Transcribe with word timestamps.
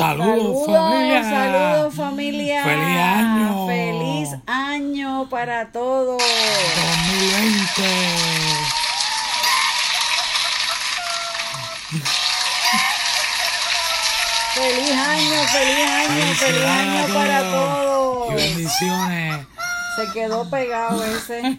Saludos, 0.00 0.64
familia. 0.64 1.22
Saludos 1.22 1.94
familia. 1.94 2.64
Feliz 2.64 2.96
año. 2.96 3.66
Feliz 3.66 4.30
año 4.46 5.28
para 5.28 5.70
todos. 5.72 6.16
2020. 6.16 7.82
Feliz 14.54 14.90
año, 14.90 15.44
feliz 15.52 15.90
año, 15.90 16.34
feliz 16.34 16.64
año 16.64 17.14
para 17.14 17.40
todos. 17.42 18.26
todos. 18.26 18.32
Y 18.32 18.34
bendiciones. 18.36 19.59
Se 20.00 20.12
quedó 20.12 20.48
pegado 20.48 21.04
ese. 21.04 21.42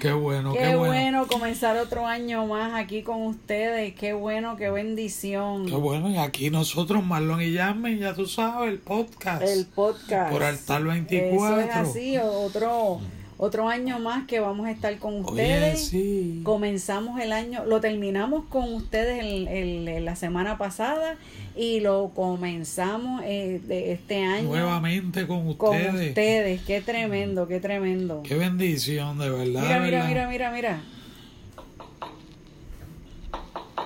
Qué 0.00 0.12
bueno, 0.12 0.52
qué, 0.52 0.58
Qué 0.58 0.76
bueno. 0.76 0.92
bueno 0.92 1.26
comenzar 1.26 1.76
otro 1.78 2.06
año 2.06 2.46
más 2.46 2.74
aquí 2.74 3.02
con 3.02 3.22
ustedes. 3.22 3.94
Qué 3.94 4.12
bueno, 4.12 4.56
qué 4.56 4.70
bendición. 4.70 5.66
Qué 5.66 5.74
bueno. 5.74 6.10
Y 6.10 6.18
aquí 6.18 6.50
nosotros, 6.50 7.04
Marlon 7.04 7.40
y 7.40 7.52
Yasmin, 7.52 7.98
ya 7.98 8.14
tú 8.14 8.26
sabes, 8.26 8.70
el 8.70 8.78
podcast. 8.78 9.42
El 9.42 9.66
podcast. 9.66 10.32
Por 10.32 10.42
Altar 10.42 10.82
Eso 10.82 10.90
24. 10.90 11.60
es 11.60 11.70
así, 11.74 12.18
otro, 12.18 13.00
otro 13.38 13.68
año 13.68 13.98
más 13.98 14.26
que 14.26 14.40
vamos 14.40 14.66
a 14.66 14.70
estar 14.70 14.96
con 14.98 15.24
ustedes. 15.24 15.88
sí. 15.88 16.40
Comenzamos 16.42 17.20
el 17.20 17.32
año, 17.32 17.64
lo 17.66 17.80
terminamos 17.80 18.44
con 18.46 18.72
ustedes 18.74 19.20
el, 19.22 19.46
el- 19.48 20.04
la 20.04 20.16
semana 20.16 20.56
pasada 20.58 21.16
y 21.54 21.80
lo 21.80 22.12
comenzamos 22.14 23.22
eh, 23.24 23.60
de 23.66 23.92
este 23.92 24.24
año 24.24 24.48
Nuevamente 24.48 25.26
con 25.26 25.54
con 25.54 25.74
ustedes. 25.76 26.08
ustedes. 26.08 26.60
Qué 26.62 26.80
tremendo, 26.80 27.46
qué 27.48 27.60
tremendo. 27.60 28.22
Qué 28.22 28.34
bendición, 28.36 29.18
de 29.18 29.28
verdad. 29.30 29.62
Mira, 29.62 29.80
mira, 29.80 29.80
verdad. 29.80 30.08
mira, 30.08 30.28
mira, 30.28 30.50
mira. 30.50 30.80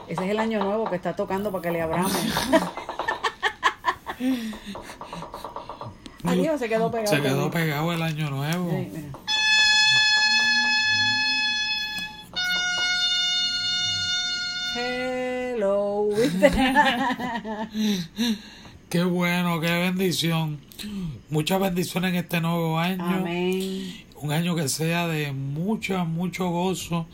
Ese 0.09 0.25
es 0.25 0.31
el 0.31 0.39
año 0.41 0.62
nuevo 0.65 0.89
que 0.91 0.97
está 0.97 1.15
tocando 1.15 1.51
para 1.53 1.62
que 1.62 1.71
le 1.71 1.81
abramos. 1.83 2.12
Adiós, 6.25 6.59
se 6.61 6.69
quedó 6.69 6.91
pegado. 6.91 7.17
Se 7.17 7.23
quedó 7.23 7.51
pegado 7.51 7.93
el 7.93 8.03
año 8.03 8.28
nuevo. 8.31 8.71
Sí, 8.71 8.89
mira. 8.93 9.09
Hello. 14.81 16.09
Qué 18.89 19.05
bueno, 19.05 19.61
qué 19.61 19.70
bendición. 19.70 20.59
Muchas 21.28 21.61
bendiciones 21.61 22.11
en 22.11 22.17
este 22.17 22.41
nuevo 22.41 22.77
año. 22.78 23.05
Amén. 23.05 24.05
Un 24.17 24.33
año 24.33 24.56
que 24.56 24.69
sea 24.69 25.06
de 25.06 25.31
mucho, 25.33 26.05
mucho 26.06 26.48
gozo, 26.50 27.06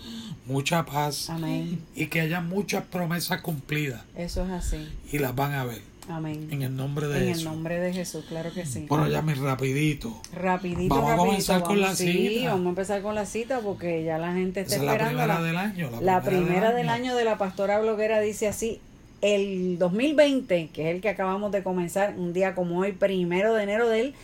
mucha 0.46 0.86
paz 0.86 1.28
Amén. 1.28 1.82
y 1.94 2.06
que 2.06 2.22
haya 2.22 2.40
muchas 2.40 2.84
promesas 2.84 3.42
cumplidas 3.42 4.02
Eso 4.16 4.44
es 4.46 4.50
así. 4.52 4.88
y 5.12 5.18
las 5.18 5.34
van 5.36 5.52
a 5.52 5.64
ver 5.64 5.82
Amén. 6.08 6.46
en 6.52 6.62
el 6.62 6.76
nombre 6.76 7.08
de 7.08 7.16
En 7.16 7.22
el 7.22 7.28
Jesús. 7.30 7.44
nombre 7.44 7.80
de 7.80 7.92
Jesús, 7.92 8.24
claro 8.28 8.52
que 8.52 8.64
sí. 8.64 8.86
Bueno, 8.88 9.08
ya 9.08 9.22
mi 9.22 9.34
rapidito. 9.34 10.14
Rapidito, 10.32 10.94
Vamos 10.94 11.10
a 11.12 11.16
comenzar 11.16 11.62
con 11.62 11.80
la 11.80 11.94
Sí, 11.96 12.28
cita. 12.38 12.50
vamos 12.52 12.66
a 12.66 12.68
empezar 12.70 13.02
con 13.02 13.14
la 13.14 13.26
cita 13.26 13.60
porque 13.60 14.04
ya 14.04 14.16
la 14.18 14.32
gente 14.32 14.60
está 14.60 14.74
Esa 14.76 14.82
es 14.82 14.86
la 14.86 14.92
esperando. 14.92 15.18
primera 15.18 15.40
la- 15.40 15.46
del 15.46 15.56
año. 15.56 15.90
La, 15.90 16.00
La 16.00 16.22
primera 16.22 16.72
del 16.72 16.88
año 16.88 17.16
de 17.16 17.24
la 17.24 17.38
pastora 17.38 17.80
bloguera 17.80 18.20
dice 18.20 18.46
así, 18.48 18.80
el 19.22 19.78
2020, 19.78 20.68
que 20.72 20.90
es 20.90 20.94
el 20.94 21.00
que 21.00 21.08
acabamos 21.08 21.50
de 21.50 21.62
comenzar, 21.62 22.14
un 22.16 22.32
día 22.32 22.54
como 22.54 22.78
hoy, 22.80 22.92
primero 22.92 23.54
de 23.54 23.62
enero 23.64 23.88
del 23.88 24.14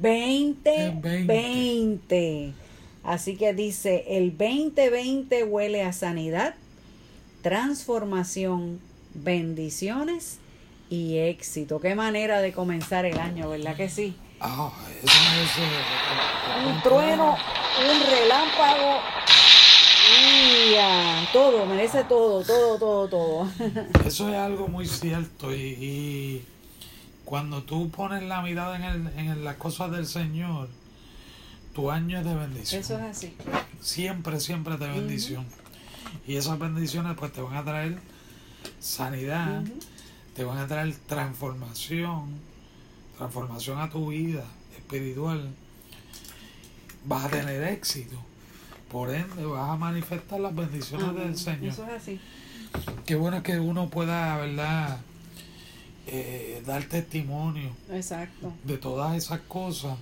2020. 0.00 2.52
Así 3.02 3.36
que 3.36 3.52
dice, 3.54 4.04
el 4.08 4.30
2020 4.36 5.44
huele 5.44 5.82
a 5.82 5.92
sanidad, 5.92 6.54
transformación, 7.42 8.80
bendiciones 9.14 10.38
y 10.90 11.18
éxito. 11.18 11.80
Qué 11.80 11.94
manera 11.94 12.40
de 12.40 12.52
comenzar 12.52 13.04
el 13.04 13.18
año, 13.18 13.48
¿verdad 13.48 13.76
que 13.76 13.88
sí? 13.88 14.16
Ah, 14.40 14.70
eso 15.02 15.12
Un 16.66 16.82
trueno, 16.82 17.30
un 17.34 18.10
relámpago. 18.10 19.00
y 20.10 21.32
todo, 21.32 21.66
merece 21.66 22.04
todo, 22.04 22.42
todo, 22.44 22.78
todo, 22.78 23.08
todo. 23.08 23.48
Eso 24.04 24.28
es 24.28 24.34
algo 24.36 24.68
muy 24.68 24.86
cierto 24.86 25.54
y, 25.54 25.60
y 25.60 26.44
cuando 27.24 27.62
tú 27.62 27.90
pones 27.90 28.22
la 28.22 28.42
mirada 28.42 28.76
en, 28.76 28.84
el, 28.84 29.18
en 29.18 29.44
las 29.44 29.56
cosas 29.56 29.90
del 29.90 30.06
Señor, 30.06 30.68
tu 31.74 31.90
año 31.90 32.18
es 32.18 32.24
de 32.24 32.34
bendición. 32.34 32.80
Eso 32.80 32.96
es 32.98 33.02
así. 33.02 33.36
Siempre, 33.80 34.40
siempre 34.40 34.76
de 34.76 34.88
bendición. 34.88 35.46
Y 36.26 36.36
esas 36.36 36.58
bendiciones 36.58 37.16
pues 37.18 37.32
te 37.32 37.40
van 37.40 37.56
a 37.56 37.64
traer 37.64 37.98
sanidad, 38.78 39.62
te 40.34 40.44
van 40.44 40.58
a 40.58 40.66
traer 40.66 40.94
transformación, 41.06 42.40
transformación 43.16 43.78
a 43.80 43.90
tu 43.90 44.08
vida 44.08 44.44
espiritual. 44.76 45.54
Vas 47.06 47.24
a 47.26 47.28
tener 47.28 47.62
éxito. 47.64 48.16
Por 48.90 49.14
ende, 49.14 49.44
vas 49.44 49.70
a 49.70 49.76
manifestar 49.76 50.40
las 50.40 50.54
bendiciones 50.54 51.08
Amén. 51.08 51.24
del 51.24 51.36
Señor. 51.38 51.64
Eso 51.72 51.84
es 51.86 51.90
así. 52.02 52.20
Qué 53.06 53.14
bueno 53.14 53.42
que 53.42 53.58
uno 53.58 53.88
pueda, 53.88 54.36
¿verdad? 54.36 55.00
Eh, 56.06 56.62
dar 56.66 56.84
testimonio 56.84 57.70
Exacto. 57.90 58.52
de 58.64 58.76
todas 58.76 59.16
esas 59.16 59.40
cosas 59.40 59.96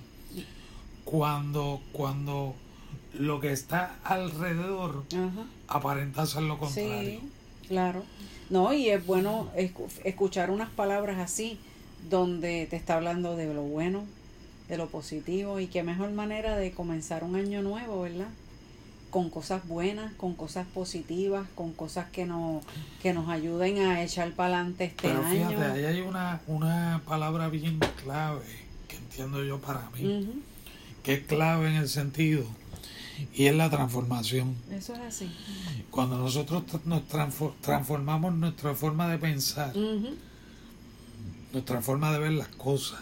cuando, 1.05 1.81
cuando 1.93 2.55
lo 3.13 3.39
que 3.39 3.51
está 3.53 3.95
alrededor 4.03 5.05
Ajá. 5.13 5.45
aparenta 5.67 6.25
ser 6.25 6.43
lo 6.43 6.57
contrario. 6.57 7.19
Sí, 7.21 7.29
claro. 7.67 8.03
No, 8.49 8.73
y 8.73 8.89
es 8.89 9.05
bueno 9.05 9.49
escu- 9.55 9.89
escuchar 10.03 10.51
unas 10.51 10.69
palabras 10.69 11.17
así, 11.19 11.57
donde 12.09 12.67
te 12.69 12.75
está 12.75 12.95
hablando 12.95 13.35
de 13.35 13.53
lo 13.53 13.63
bueno, 13.63 14.03
de 14.67 14.77
lo 14.77 14.87
positivo, 14.87 15.59
y 15.59 15.67
qué 15.67 15.83
mejor 15.83 16.11
manera 16.11 16.57
de 16.57 16.71
comenzar 16.71 17.23
un 17.23 17.35
año 17.35 17.61
nuevo, 17.61 18.01
¿verdad? 18.01 18.27
Con 19.09 19.29
cosas 19.29 19.67
buenas, 19.67 20.13
con 20.15 20.33
cosas 20.35 20.65
positivas, 20.73 21.47
con 21.55 21.71
cosas 21.73 22.09
que 22.11 22.25
nos, 22.25 22.63
que 23.01 23.13
nos 23.13 23.29
ayuden 23.29 23.79
a 23.79 24.03
echar 24.03 24.31
para 24.33 24.55
adelante 24.57 24.85
este 24.85 25.07
Pero 25.07 25.23
año. 25.23 25.49
fíjate, 25.49 25.63
ahí 25.71 25.85
hay 25.85 26.01
una, 26.01 26.41
una 26.47 27.01
palabra 27.05 27.47
bien 27.49 27.79
clave 28.03 28.41
que 28.87 28.97
entiendo 28.97 29.43
yo 29.43 29.59
para 29.59 29.89
mí, 29.91 30.33
que 31.03 31.13
es 31.13 31.19
clave 31.25 31.67
en 31.69 31.75
el 31.75 31.89
sentido, 31.89 32.43
y 33.35 33.45
es 33.45 33.55
la 33.55 33.69
transformación. 33.69 34.55
Eso 34.71 34.93
es 34.95 34.99
así. 35.01 35.31
Cuando 35.91 36.17
nosotros 36.17 36.63
nos 36.85 37.01
transfor- 37.07 37.53
transformamos 37.61 38.33
nuestra 38.35 38.73
forma 38.75 39.07
de 39.09 39.17
pensar, 39.17 39.73
nuestra 41.51 41.81
forma 41.81 42.11
de 42.11 42.19
ver 42.19 42.31
las 42.33 42.47
cosas, 42.49 42.99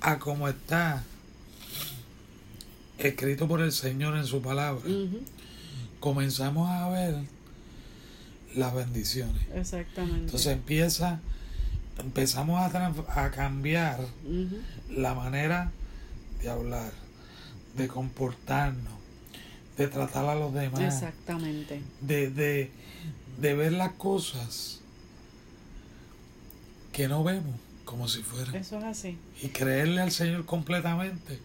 a 0.00 0.18
como 0.18 0.48
está 0.48 1.02
escrito 2.98 3.46
por 3.48 3.60
el 3.60 3.72
Señor 3.72 4.16
en 4.16 4.24
su 4.26 4.40
palabra, 4.42 4.82
comenzamos 6.00 6.68
a 6.70 6.88
ver 6.88 7.16
las 8.54 8.74
bendiciones. 8.74 9.42
Exactamente. 9.54 10.20
Entonces 10.20 10.46
empieza, 10.48 11.20
empezamos 11.98 12.60
a, 12.60 12.94
a 13.24 13.30
cambiar 13.30 14.00
la 14.90 15.14
manera 15.14 15.72
de 16.42 16.48
hablar, 16.50 16.92
de 17.76 17.88
comportarnos, 17.88 18.92
de 19.76 19.88
tratar 19.88 20.24
a 20.26 20.34
los 20.34 20.52
demás, 20.54 20.80
Exactamente. 20.80 21.80
de, 22.00 22.30
de, 22.30 22.70
de 23.40 23.54
ver 23.54 23.72
las 23.72 23.92
cosas 23.92 24.80
que 26.92 27.08
no 27.08 27.22
vemos 27.24 27.54
como 27.84 28.08
si 28.08 28.22
fueran 28.22 28.54
Eso 28.56 28.78
es 28.78 28.84
así. 28.84 29.18
y 29.42 29.48
creerle 29.48 30.00
al 30.00 30.10
Señor 30.10 30.44
completamente 30.44 31.38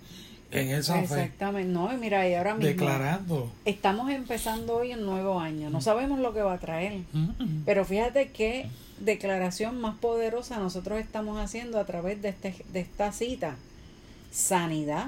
en 0.52 0.70
esa 0.70 0.96
fe, 0.96 1.02
Exactamente. 1.04 1.72
No, 1.72 1.94
y 1.94 1.98
mira, 1.98 2.28
y 2.28 2.34
ahora 2.34 2.56
mismo 2.56 2.68
declarándolo. 2.68 3.52
estamos 3.64 4.10
empezando 4.12 4.76
hoy 4.78 4.94
un 4.94 5.06
nuevo 5.06 5.40
año. 5.40 5.70
No 5.70 5.80
sabemos 5.82 6.20
lo 6.20 6.34
que 6.34 6.42
va 6.42 6.54
a 6.56 6.58
traer. 6.60 7.04
Mm. 7.14 7.64
Pero 7.66 7.86
fíjate 7.86 8.32
qué 8.32 8.68
declaración 9.00 9.80
más 9.80 9.96
poderosa 10.00 10.58
nosotros 10.60 11.00
estamos 11.00 11.40
haciendo 11.40 11.80
a 11.80 11.86
través 11.86 12.22
de, 12.22 12.30
este, 12.30 12.54
de 12.74 12.82
esta 12.82 13.14
cita. 13.14 13.56
Sanidad, 14.32 15.08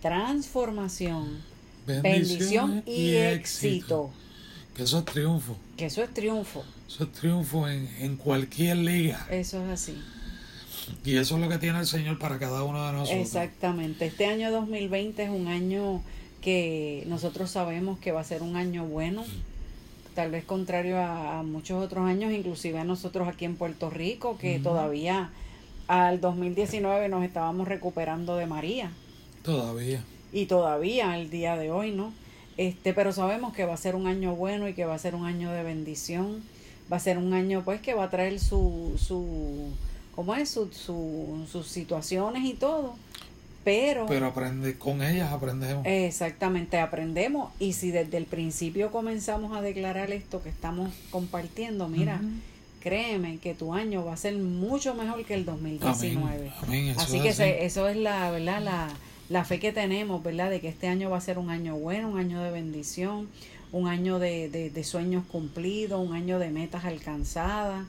transformación, 0.00 1.42
bendición 1.86 2.82
y 2.86 3.14
éxito. 3.14 4.10
Que 4.74 4.84
eso 4.84 5.00
es 5.00 5.04
triunfo. 5.06 5.56
Que 5.76 5.86
eso 5.86 6.02
es 6.02 6.14
triunfo. 6.14 6.64
Eso 6.86 7.04
es 7.04 7.12
triunfo 7.12 7.68
en, 7.68 7.88
en 7.98 8.16
cualquier 8.16 8.76
liga. 8.76 9.26
Eso 9.30 9.62
es 9.64 9.70
así. 9.70 9.98
Y 11.04 11.16
eso 11.16 11.34
es 11.34 11.42
lo 11.42 11.48
que 11.48 11.58
tiene 11.58 11.80
el 11.80 11.86
Señor 11.86 12.18
para 12.18 12.38
cada 12.38 12.62
uno 12.62 12.86
de 12.86 12.92
nosotros. 12.92 13.20
Exactamente. 13.20 14.06
Este 14.06 14.26
año 14.26 14.50
2020 14.50 15.22
es 15.22 15.30
un 15.30 15.48
año 15.48 16.00
que 16.40 17.04
nosotros 17.08 17.50
sabemos 17.50 17.98
que 17.98 18.12
va 18.12 18.20
a 18.20 18.24
ser 18.24 18.42
un 18.42 18.56
año 18.56 18.86
bueno, 18.86 19.24
tal 20.14 20.30
vez 20.30 20.44
contrario 20.44 20.98
a, 20.98 21.40
a 21.40 21.42
muchos 21.42 21.84
otros 21.84 22.06
años, 22.06 22.32
inclusive 22.32 22.78
a 22.78 22.84
nosotros 22.84 23.26
aquí 23.26 23.44
en 23.44 23.56
Puerto 23.56 23.90
Rico, 23.90 24.38
que 24.38 24.60
todavía 24.60 25.30
al 25.88 26.20
2019 26.20 27.08
nos 27.08 27.24
estábamos 27.24 27.66
recuperando 27.66 28.36
de 28.36 28.46
María 28.46 28.92
Todavía. 29.52 30.04
y 30.32 30.46
todavía 30.46 31.12
al 31.12 31.30
día 31.30 31.56
de 31.56 31.70
hoy, 31.70 31.90
¿no? 31.92 32.12
Este, 32.56 32.92
pero 32.92 33.12
sabemos 33.12 33.52
que 33.54 33.64
va 33.64 33.74
a 33.74 33.76
ser 33.78 33.94
un 33.94 34.06
año 34.06 34.34
bueno 34.34 34.68
y 34.68 34.74
que 34.74 34.84
va 34.84 34.94
a 34.94 34.98
ser 34.98 35.14
un 35.14 35.24
año 35.26 35.50
de 35.52 35.62
bendición, 35.62 36.42
va 36.92 36.96
a 36.96 37.00
ser 37.00 37.16
un 37.18 37.32
año 37.32 37.62
pues 37.64 37.80
que 37.80 37.94
va 37.94 38.04
a 38.04 38.10
traer 38.10 38.40
su, 38.40 38.94
su 38.98 39.70
¿cómo 40.14 40.34
es? 40.34 40.48
Su, 40.50 40.68
su, 40.72 41.46
sus 41.50 41.66
situaciones 41.68 42.44
y 42.44 42.54
todo, 42.54 42.96
pero, 43.64 44.06
Pero 44.06 44.26
aprende, 44.26 44.76
con 44.76 45.02
ellas 45.02 45.32
aprendemos. 45.32 45.84
exactamente 45.86 46.78
aprendemos 46.80 47.52
y 47.60 47.74
si 47.74 47.90
desde 47.90 48.16
el 48.16 48.24
principio 48.24 48.90
comenzamos 48.90 49.56
a 49.56 49.60
declarar 49.62 50.10
esto 50.10 50.42
que 50.42 50.48
estamos 50.48 50.90
compartiendo, 51.10 51.86
mira, 51.88 52.20
créeme 52.80 53.38
que 53.38 53.54
tu 53.54 53.74
año 53.74 54.04
va 54.04 54.14
a 54.14 54.16
ser 54.16 54.34
mucho 54.36 54.94
mejor 54.94 55.24
que 55.24 55.34
el 55.34 55.44
2019. 55.44 56.50
Amén, 56.62 56.90
amén, 56.90 56.94
Así 56.98 57.16
es 57.16 57.22
que 57.22 57.28
así. 57.28 57.36
se- 57.38 57.64
eso 57.64 57.88
es 57.88 57.96
la, 57.96 58.30
¿verdad? 58.30 58.62
La, 58.62 58.88
la 59.28 59.44
fe 59.44 59.58
que 59.60 59.72
tenemos, 59.72 60.22
¿verdad? 60.22 60.50
De 60.50 60.60
que 60.60 60.68
este 60.68 60.88
año 60.88 61.10
va 61.10 61.18
a 61.18 61.20
ser 61.20 61.38
un 61.38 61.50
año 61.50 61.76
bueno, 61.76 62.08
un 62.10 62.18
año 62.18 62.42
de 62.42 62.50
bendición, 62.50 63.28
un 63.72 63.86
año 63.88 64.18
de, 64.18 64.48
de, 64.48 64.70
de 64.70 64.84
sueños 64.84 65.24
cumplidos, 65.26 66.06
un 66.06 66.14
año 66.14 66.38
de 66.38 66.48
metas 66.50 66.84
alcanzadas. 66.84 67.86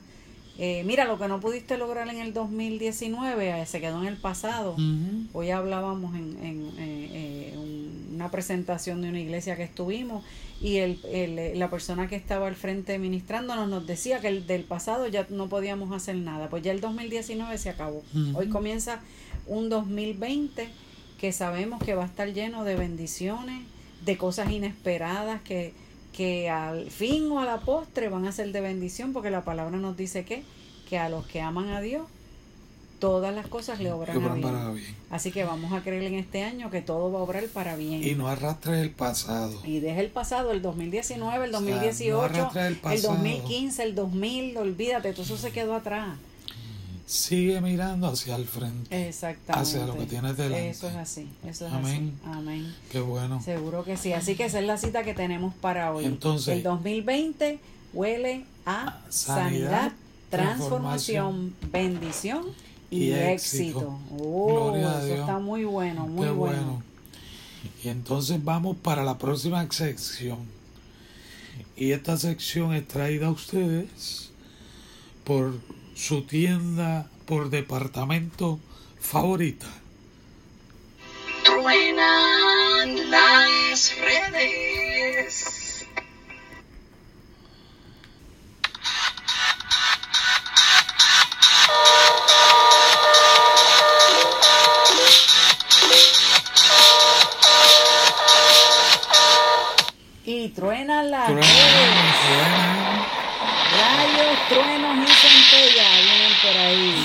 Eh, 0.58 0.82
mira, 0.84 1.06
lo 1.06 1.18
que 1.18 1.26
no 1.26 1.40
pudiste 1.40 1.78
lograr 1.78 2.06
en 2.08 2.18
el 2.18 2.34
2019 2.34 3.62
eh, 3.62 3.66
se 3.66 3.80
quedó 3.80 4.02
en 4.02 4.08
el 4.08 4.18
pasado. 4.18 4.74
Hoy 5.32 5.50
hablábamos 5.50 6.14
en, 6.14 6.36
en, 6.44 6.66
eh, 6.78 7.50
eh, 7.52 7.54
un- 7.56 8.10
una 8.14 8.30
presentación 8.30 9.00
de 9.00 9.08
una 9.08 9.18
iglesia 9.20 9.56
que 9.56 9.62
estuvimos 9.62 10.22
y 10.60 10.76
el, 10.76 11.00
el- 11.10 11.58
la 11.58 11.70
persona 11.70 12.06
que 12.08 12.16
estaba 12.16 12.48
al 12.48 12.56
frente 12.56 12.98
ministrándonos 12.98 13.66
nos 13.70 13.86
decía 13.86 14.20
que 14.20 14.28
el 14.28 14.46
del 14.46 14.64
pasado 14.64 15.06
ya 15.08 15.26
no 15.30 15.48
podíamos 15.48 15.90
hacer 15.92 16.16
nada. 16.16 16.50
Pues 16.50 16.62
ya 16.62 16.72
el 16.72 16.82
2019 16.82 17.56
se 17.56 17.70
acabó. 17.70 18.02
Hoy 18.34 18.48
comienza 18.50 19.00
un 19.46 19.70
2020 19.70 20.68
que 21.20 21.32
sabemos 21.32 21.82
que 21.84 21.94
va 21.94 22.04
a 22.04 22.06
estar 22.06 22.32
lleno 22.32 22.64
de 22.64 22.76
bendiciones, 22.76 23.62
de 24.06 24.16
cosas 24.16 24.50
inesperadas 24.50 25.42
que, 25.42 25.74
que 26.16 26.48
al 26.48 26.90
fin 26.90 27.30
o 27.30 27.40
a 27.40 27.44
la 27.44 27.60
postre 27.60 28.08
van 28.08 28.26
a 28.26 28.32
ser 28.32 28.52
de 28.52 28.62
bendición 28.62 29.12
porque 29.12 29.30
la 29.30 29.44
palabra 29.44 29.76
nos 29.76 29.98
dice 29.98 30.24
que, 30.24 30.44
que 30.88 30.96
a 30.96 31.10
los 31.10 31.26
que 31.26 31.42
aman 31.42 31.68
a 31.68 31.82
Dios 31.82 32.06
todas 33.00 33.34
las 33.34 33.46
cosas 33.48 33.80
le 33.80 33.92
obran 33.92 34.16
a 34.16 34.34
bien. 34.34 34.40
para 34.40 34.70
bien. 34.70 34.96
Así 35.10 35.30
que 35.30 35.44
vamos 35.44 35.74
a 35.74 35.82
creer 35.82 36.04
en 36.04 36.14
este 36.14 36.42
año 36.42 36.70
que 36.70 36.80
todo 36.80 37.12
va 37.12 37.18
a 37.18 37.22
obrar 37.22 37.44
para 37.48 37.76
bien. 37.76 38.02
Y 38.02 38.14
no 38.14 38.28
arrastres 38.28 38.80
el 38.80 38.90
pasado. 38.90 39.58
Y 39.64 39.80
deja 39.80 40.00
el 40.00 40.10
pasado, 40.10 40.52
el 40.52 40.62
2019, 40.62 41.44
el 41.44 41.54
O 41.54 41.58
sea, 41.58 41.60
no 41.60 41.66
2018, 41.66 42.22
arrastres 42.22 42.64
el 42.64 42.72
el, 42.72 42.78
pasado. 42.78 43.14
2015, 43.14 43.82
el 43.82 43.94
2000, 43.94 44.56
olvídate, 44.56 45.12
todo 45.12 45.22
eso 45.22 45.36
se 45.36 45.50
quedó 45.50 45.74
atrás. 45.74 46.16
Sigue 47.10 47.60
mirando 47.60 48.06
hacia 48.06 48.36
el 48.36 48.46
frente. 48.46 49.08
Exactamente. 49.08 49.60
Hacia 49.68 49.84
lo 49.84 49.98
que 49.98 50.06
tienes 50.06 50.36
delante. 50.36 50.70
Eso 50.70 50.88
es 50.88 50.94
así, 50.94 51.28
eso 51.44 51.66
es 51.66 51.72
Amén. 51.72 52.14
así. 52.22 52.38
Amén. 52.38 52.74
Qué 52.92 53.00
bueno. 53.00 53.42
Seguro 53.42 53.82
que 53.82 53.96
sí. 53.96 54.12
Así 54.12 54.36
que 54.36 54.44
esa 54.44 54.60
es 54.60 54.66
la 54.66 54.76
cita 54.76 55.02
que 55.02 55.12
tenemos 55.12 55.52
para 55.56 55.92
hoy. 55.92 56.04
Entonces- 56.04 56.56
el 56.58 56.62
2020 56.62 57.58
huele 57.92 58.44
a 58.64 59.00
Sanidad, 59.08 59.90
sanidad, 59.90 59.92
transformación, 60.30 61.52
bendición 61.72 62.44
y, 62.92 63.06
y 63.06 63.12
éxito. 63.12 63.80
éxito. 63.80 63.98
Oh, 64.16 64.52
Gloria 64.70 64.90
a 64.92 64.98
eso 64.98 65.06
Dios. 65.06 65.18
está 65.20 65.38
muy 65.40 65.64
bueno, 65.64 66.06
muy 66.06 66.26
Qué 66.26 66.32
bueno. 66.32 66.62
bueno. 66.62 66.82
Y 67.82 67.88
entonces 67.88 68.42
vamos 68.44 68.76
para 68.76 69.02
la 69.02 69.18
próxima 69.18 69.66
sección. 69.72 70.38
Y 71.76 71.90
esta 71.90 72.16
sección 72.16 72.72
es 72.72 72.86
traída 72.86 73.26
a 73.26 73.30
ustedes 73.30 74.30
por 75.24 75.54
su 76.00 76.22
tienda 76.22 77.10
por 77.26 77.50
departamento 77.50 78.58
favorita. 78.98 79.66
Truenan 81.44 83.10
las 83.10 83.94
redes. 83.98 85.86
Y 100.24 100.48
truenan 100.50 101.10
las 101.10 101.26
Truenan, 101.26 101.42
redes. 101.42 102.14
truenan. 102.26 103.06
Rayos, 103.80 104.38
truenos 104.48 105.08
y 105.08 105.09
ahí. 106.66 106.94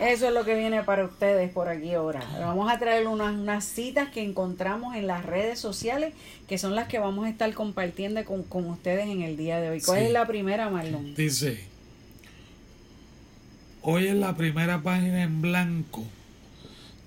Eso 0.00 0.26
es 0.28 0.34
lo 0.34 0.44
que 0.44 0.54
viene 0.56 0.82
para 0.82 1.04
ustedes 1.04 1.50
por 1.52 1.68
aquí 1.68 1.94
ahora. 1.94 2.20
Vamos 2.40 2.68
a 2.70 2.78
traer 2.78 3.06
unas, 3.06 3.32
unas 3.34 3.64
citas 3.64 4.08
que 4.10 4.22
encontramos 4.22 4.96
en 4.96 5.06
las 5.06 5.24
redes 5.24 5.58
sociales, 5.60 6.12
que 6.48 6.58
son 6.58 6.74
las 6.74 6.88
que 6.88 6.98
vamos 6.98 7.26
a 7.26 7.30
estar 7.30 7.52
compartiendo 7.54 8.22
con, 8.24 8.42
con 8.42 8.68
ustedes 8.68 9.06
en 9.08 9.22
el 9.22 9.36
día 9.36 9.60
de 9.60 9.70
hoy. 9.70 9.80
¿Cuál 9.80 10.00
Sí. 10.00 10.06
es 10.06 10.12
la 10.12 10.26
primera, 10.26 10.68
Marlon? 10.68 11.14
Dice, 11.14 11.64
hoy 13.82 14.08
es 14.08 14.14
la 14.16 14.36
primera 14.36 14.82
página 14.82 15.22
en 15.22 15.40
blanco 15.40 16.04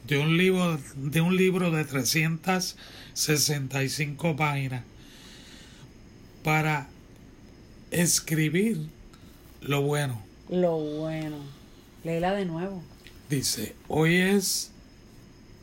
de 0.08 0.18
un 0.18 0.38
libro 0.38 0.80
de 0.96 1.20
un 1.22 1.36
libro 1.36 1.70
de 1.72 1.84
365 1.84 4.36
páginas 4.38 4.84
para 6.44 6.88
escribir 7.92 8.88
lo 9.62 9.82
bueno. 9.82 10.26
Lo 10.50 10.78
bueno. 10.78 11.38
Léela 12.04 12.34
de 12.34 12.44
nuevo. 12.46 12.82
Dice, 13.30 13.76
hoy 13.88 14.18
es 14.18 14.72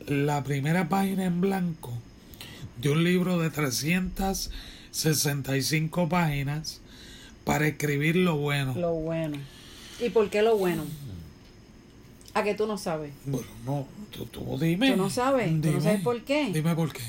la 0.07 0.43
primera 0.43 0.89
página 0.89 1.25
en 1.25 1.39
blanco 1.41 1.91
de 2.81 2.89
un 2.89 3.03
libro 3.03 3.37
de 3.39 3.49
365 3.49 6.07
páginas 6.09 6.81
para 7.43 7.67
escribir 7.67 8.15
lo 8.15 8.37
bueno. 8.37 8.73
Lo 8.75 8.93
bueno. 8.93 9.37
¿Y 9.99 10.09
por 10.09 10.29
qué 10.29 10.41
lo 10.43 10.57
bueno? 10.57 10.83
¿A 12.33 12.43
que 12.43 12.53
tú 12.53 12.67
no 12.67 12.77
sabes? 12.77 13.11
Bueno, 13.25 13.47
no, 13.65 13.87
tú, 14.11 14.25
tú 14.25 14.57
dime. 14.59 14.91
¿Tú 14.91 14.97
no 14.97 15.09
sabes? 15.09 15.47
¿Tú 15.47 15.53
no 15.55 15.61
Dime. 15.61 15.81
sabes 15.81 16.01
por 16.01 16.21
qué? 16.23 16.51
Dime 16.51 16.75
por 16.75 16.91
qué. 16.91 17.01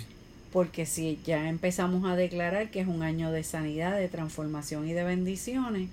Porque 0.52 0.86
si 0.86 1.18
ya 1.26 1.48
empezamos 1.48 2.08
a 2.08 2.14
declarar 2.16 2.70
que 2.70 2.80
es 2.80 2.86
un 2.86 3.02
año 3.02 3.32
de 3.32 3.42
sanidad, 3.42 3.96
de 3.98 4.08
transformación 4.08 4.88
y 4.88 4.92
de 4.92 5.02
bendiciones, 5.04 5.88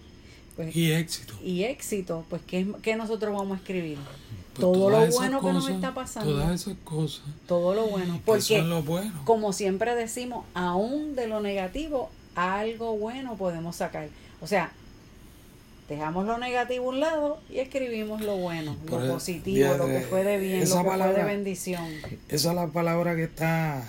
pues, 0.55 0.75
Y 0.75 0.91
éxito. 0.91 1.33
y 1.43 1.63
éxito, 1.63 2.25
pues 2.29 2.41
¿qué, 2.45 2.67
qué 2.81 2.95
nosotros 2.95 3.33
vamos 3.33 3.57
a 3.57 3.61
escribir? 3.61 3.97
Pues 3.97 4.59
todo 4.59 4.89
lo 4.91 5.07
bueno 5.07 5.41
que 5.41 5.53
nos 5.53 5.67
está 5.69 5.93
pasando. 5.93 6.31
Todas 6.31 6.61
esas 6.61 6.75
cosas. 6.83 7.23
Todo 7.47 7.73
lo 7.73 7.87
bueno. 7.87 8.15
que 8.15 8.21
Porque, 8.23 8.61
lo 8.61 8.83
bueno. 8.83 9.11
como 9.25 9.51
siempre 9.51 9.95
decimos, 9.95 10.45
aún 10.53 11.15
de 11.15 11.27
lo 11.27 11.39
negativo, 11.41 12.09
algo 12.35 12.95
bueno 12.97 13.35
podemos 13.35 13.77
sacar. 13.77 14.09
O 14.41 14.47
sea, 14.47 14.71
dejamos 15.89 16.25
lo 16.27 16.37
negativo 16.37 16.85
a 16.85 16.89
un 16.89 16.99
lado 16.99 17.39
y 17.49 17.59
escribimos 17.59 18.21
lo 18.21 18.37
bueno, 18.37 18.75
Por 18.87 19.01
lo 19.01 19.13
positivo, 19.13 19.73
lo 19.75 19.87
que 19.87 20.01
fue 20.01 20.23
de 20.23 20.37
bien, 20.37 20.69
lo 20.69 20.83
que 20.83 20.89
fue 20.89 21.13
de 21.13 21.23
bendición. 21.23 21.87
Esa 22.29 22.49
es 22.49 22.55
la 22.55 22.67
palabra 22.67 23.15
que 23.15 23.23
está. 23.23 23.83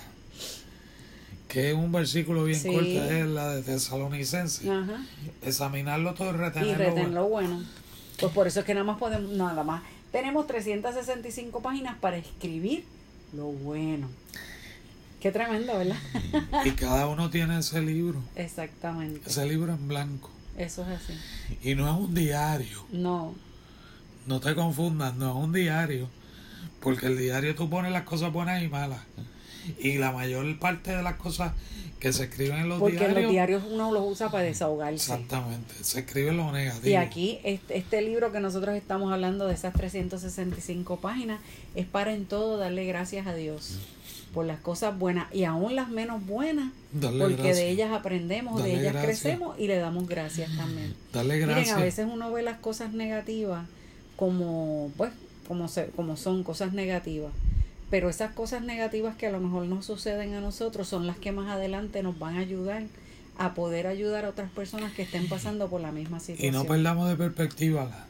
Que 1.54 1.70
es 1.70 1.76
un 1.76 1.92
versículo 1.92 2.42
bien 2.44 2.58
Sí. 2.58 2.66
corto, 2.68 2.84
es 2.88 3.26
la 3.26 3.54
de 3.54 3.62
Tesalonicenses. 3.62 4.68
Ajá. 4.68 5.04
Examinarlo 5.42 6.12
todo 6.14 6.32
y 6.32 6.34
y 6.34 6.36
retenerlo. 6.36 6.76
reten 6.78 6.94
bueno. 6.94 7.10
lo 7.20 7.28
bueno. 7.28 7.62
Pues 8.18 8.32
por 8.32 8.48
eso 8.48 8.60
es 8.60 8.66
que 8.66 8.74
nada 8.74 8.84
más 8.84 8.98
podemos, 8.98 9.30
nada 9.30 9.62
más. 9.62 9.82
Tenemos 10.10 10.48
365 10.48 11.62
páginas 11.62 11.96
para 12.00 12.16
escribir 12.16 12.84
lo 13.32 13.46
bueno. 13.46 14.08
Qué 15.20 15.30
tremendo, 15.30 15.78
¿verdad? 15.78 15.96
Y 16.64 16.72
cada 16.72 17.06
uno 17.06 17.30
tiene 17.30 17.58
ese 17.60 17.80
libro. 17.80 18.20
Exactamente. 18.34 19.20
Ese 19.30 19.46
libro 19.46 19.72
en 19.72 19.86
blanco. 19.88 20.30
Eso 20.58 20.82
es 20.82 21.00
así. 21.00 21.14
Y 21.62 21.76
no 21.76 21.88
es 21.88 21.96
un 22.08 22.14
diario. 22.14 22.84
No, 22.90 23.34
No 24.26 24.40
te 24.40 24.54
confundas, 24.56 25.14
no 25.14 25.30
es 25.30 25.36
un 25.44 25.52
diario. 25.52 26.08
Porque 26.80 27.06
el 27.06 27.16
diario 27.16 27.54
tú 27.54 27.70
pones 27.70 27.92
las 27.92 28.02
cosas 28.02 28.32
buenas 28.32 28.60
y 28.62 28.68
malas. 28.68 29.00
Y 29.78 29.98
la 29.98 30.12
mayor 30.12 30.58
parte 30.58 30.94
de 30.94 31.02
las 31.02 31.14
cosas 31.14 31.52
que 32.00 32.12
se 32.12 32.24
escriben 32.24 32.58
en 32.58 32.68
los 32.68 32.80
porque 32.80 32.98
diarios. 32.98 33.22
los 33.22 33.30
diarios 33.32 33.62
uno 33.70 33.90
los 33.90 34.04
usa 34.06 34.30
para 34.30 34.44
desahogarse. 34.44 34.94
Exactamente, 34.94 35.74
se 35.80 36.00
escribe 36.00 36.32
lo 36.32 36.52
negativo. 36.52 36.88
Y 36.88 36.96
aquí, 36.96 37.38
este, 37.44 37.78
este 37.78 38.02
libro 38.02 38.30
que 38.30 38.40
nosotros 38.40 38.76
estamos 38.76 39.10
hablando 39.10 39.46
de 39.46 39.54
esas 39.54 39.72
365 39.72 41.00
páginas, 41.00 41.40
es 41.74 41.86
para 41.86 42.12
en 42.12 42.26
todo 42.26 42.58
darle 42.58 42.84
gracias 42.84 43.26
a 43.26 43.34
Dios 43.34 43.78
por 44.34 44.44
las 44.44 44.58
cosas 44.58 44.98
buenas 44.98 45.32
y 45.32 45.44
aún 45.44 45.76
las 45.76 45.88
menos 45.88 46.26
buenas, 46.26 46.72
Darle 46.92 47.20
porque 47.20 47.36
gracias. 47.36 47.56
de 47.56 47.70
ellas 47.70 47.92
aprendemos, 47.92 48.62
de 48.62 48.72
ellas 48.72 48.92
gracias. 48.92 49.20
crecemos 49.20 49.58
y 49.58 49.68
le 49.68 49.76
damos 49.76 50.06
gracias 50.08 50.54
también. 50.56 50.94
Darle 51.12 51.38
gracias. 51.38 51.68
Miren, 51.68 51.80
a 51.80 51.84
veces 51.84 52.06
uno 52.12 52.32
ve 52.32 52.42
las 52.42 52.58
cosas 52.58 52.92
negativas 52.92 53.66
como, 54.16 54.90
pues, 54.96 55.12
como, 55.46 55.68
se, 55.68 55.86
como 55.86 56.16
son 56.16 56.42
cosas 56.42 56.72
negativas. 56.72 57.32
Pero 57.94 58.10
esas 58.10 58.32
cosas 58.32 58.62
negativas 58.62 59.14
que 59.14 59.28
a 59.28 59.30
lo 59.30 59.38
mejor 59.38 59.66
no 59.66 59.80
suceden 59.80 60.34
a 60.34 60.40
nosotros 60.40 60.88
son 60.88 61.06
las 61.06 61.16
que 61.16 61.30
más 61.30 61.48
adelante 61.48 62.02
nos 62.02 62.18
van 62.18 62.34
a 62.34 62.40
ayudar 62.40 62.82
a 63.38 63.54
poder 63.54 63.86
ayudar 63.86 64.24
a 64.24 64.30
otras 64.30 64.50
personas 64.50 64.92
que 64.94 65.02
estén 65.02 65.28
pasando 65.28 65.68
por 65.70 65.80
la 65.80 65.92
misma 65.92 66.16
Y 66.16 66.20
situación. 66.20 66.54
no 66.54 66.64
perdamos 66.64 67.08
de 67.08 67.14
perspectiva 67.14 67.84
la- 67.84 68.06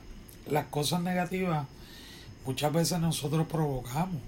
las 0.50 0.64
cosas 0.68 1.02
negativas. 1.02 1.66
Muchas 2.46 2.72
veces 2.72 2.98
nosotros 2.98 3.46
provocamos 3.46 4.22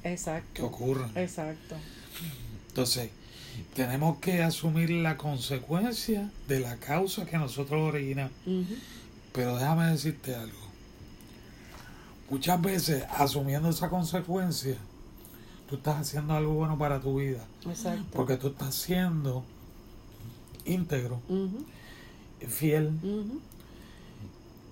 que 0.53 0.61
ocurran. 0.63 1.11
Exacto. 1.17 1.75
Entonces, 2.69 3.09
tenemos 3.75 4.19
que 4.19 4.43
asumir 4.43 4.91
la 4.91 5.17
consecuencia 5.17 6.31
de 6.49 6.61
la 6.61 6.77
causa 6.77 7.25
que 7.25 7.39
nosotros 7.39 7.81
originamos. 7.81 8.33
Pero 9.33 9.57
déjame 9.57 9.87
decirte 9.87 10.35
algo. 10.35 10.59
Muchas 12.29 12.61
veces, 12.61 13.05
asumiendo 13.17 13.71
esa 13.71 13.89
consecuencia, 13.89 14.77
tú 15.69 15.77
estás 15.77 16.01
haciendo 16.01 16.35
algo 16.35 16.55
bueno 16.55 16.79
para 16.79 17.01
tu 17.01 17.17
vida. 17.19 17.45
Exacto. 17.67 18.05
Porque 18.13 18.37
tú 18.37 18.49
estás 18.49 18.75
siendo 18.75 19.45
íntegro, 20.65 21.21
fiel, 22.47 22.93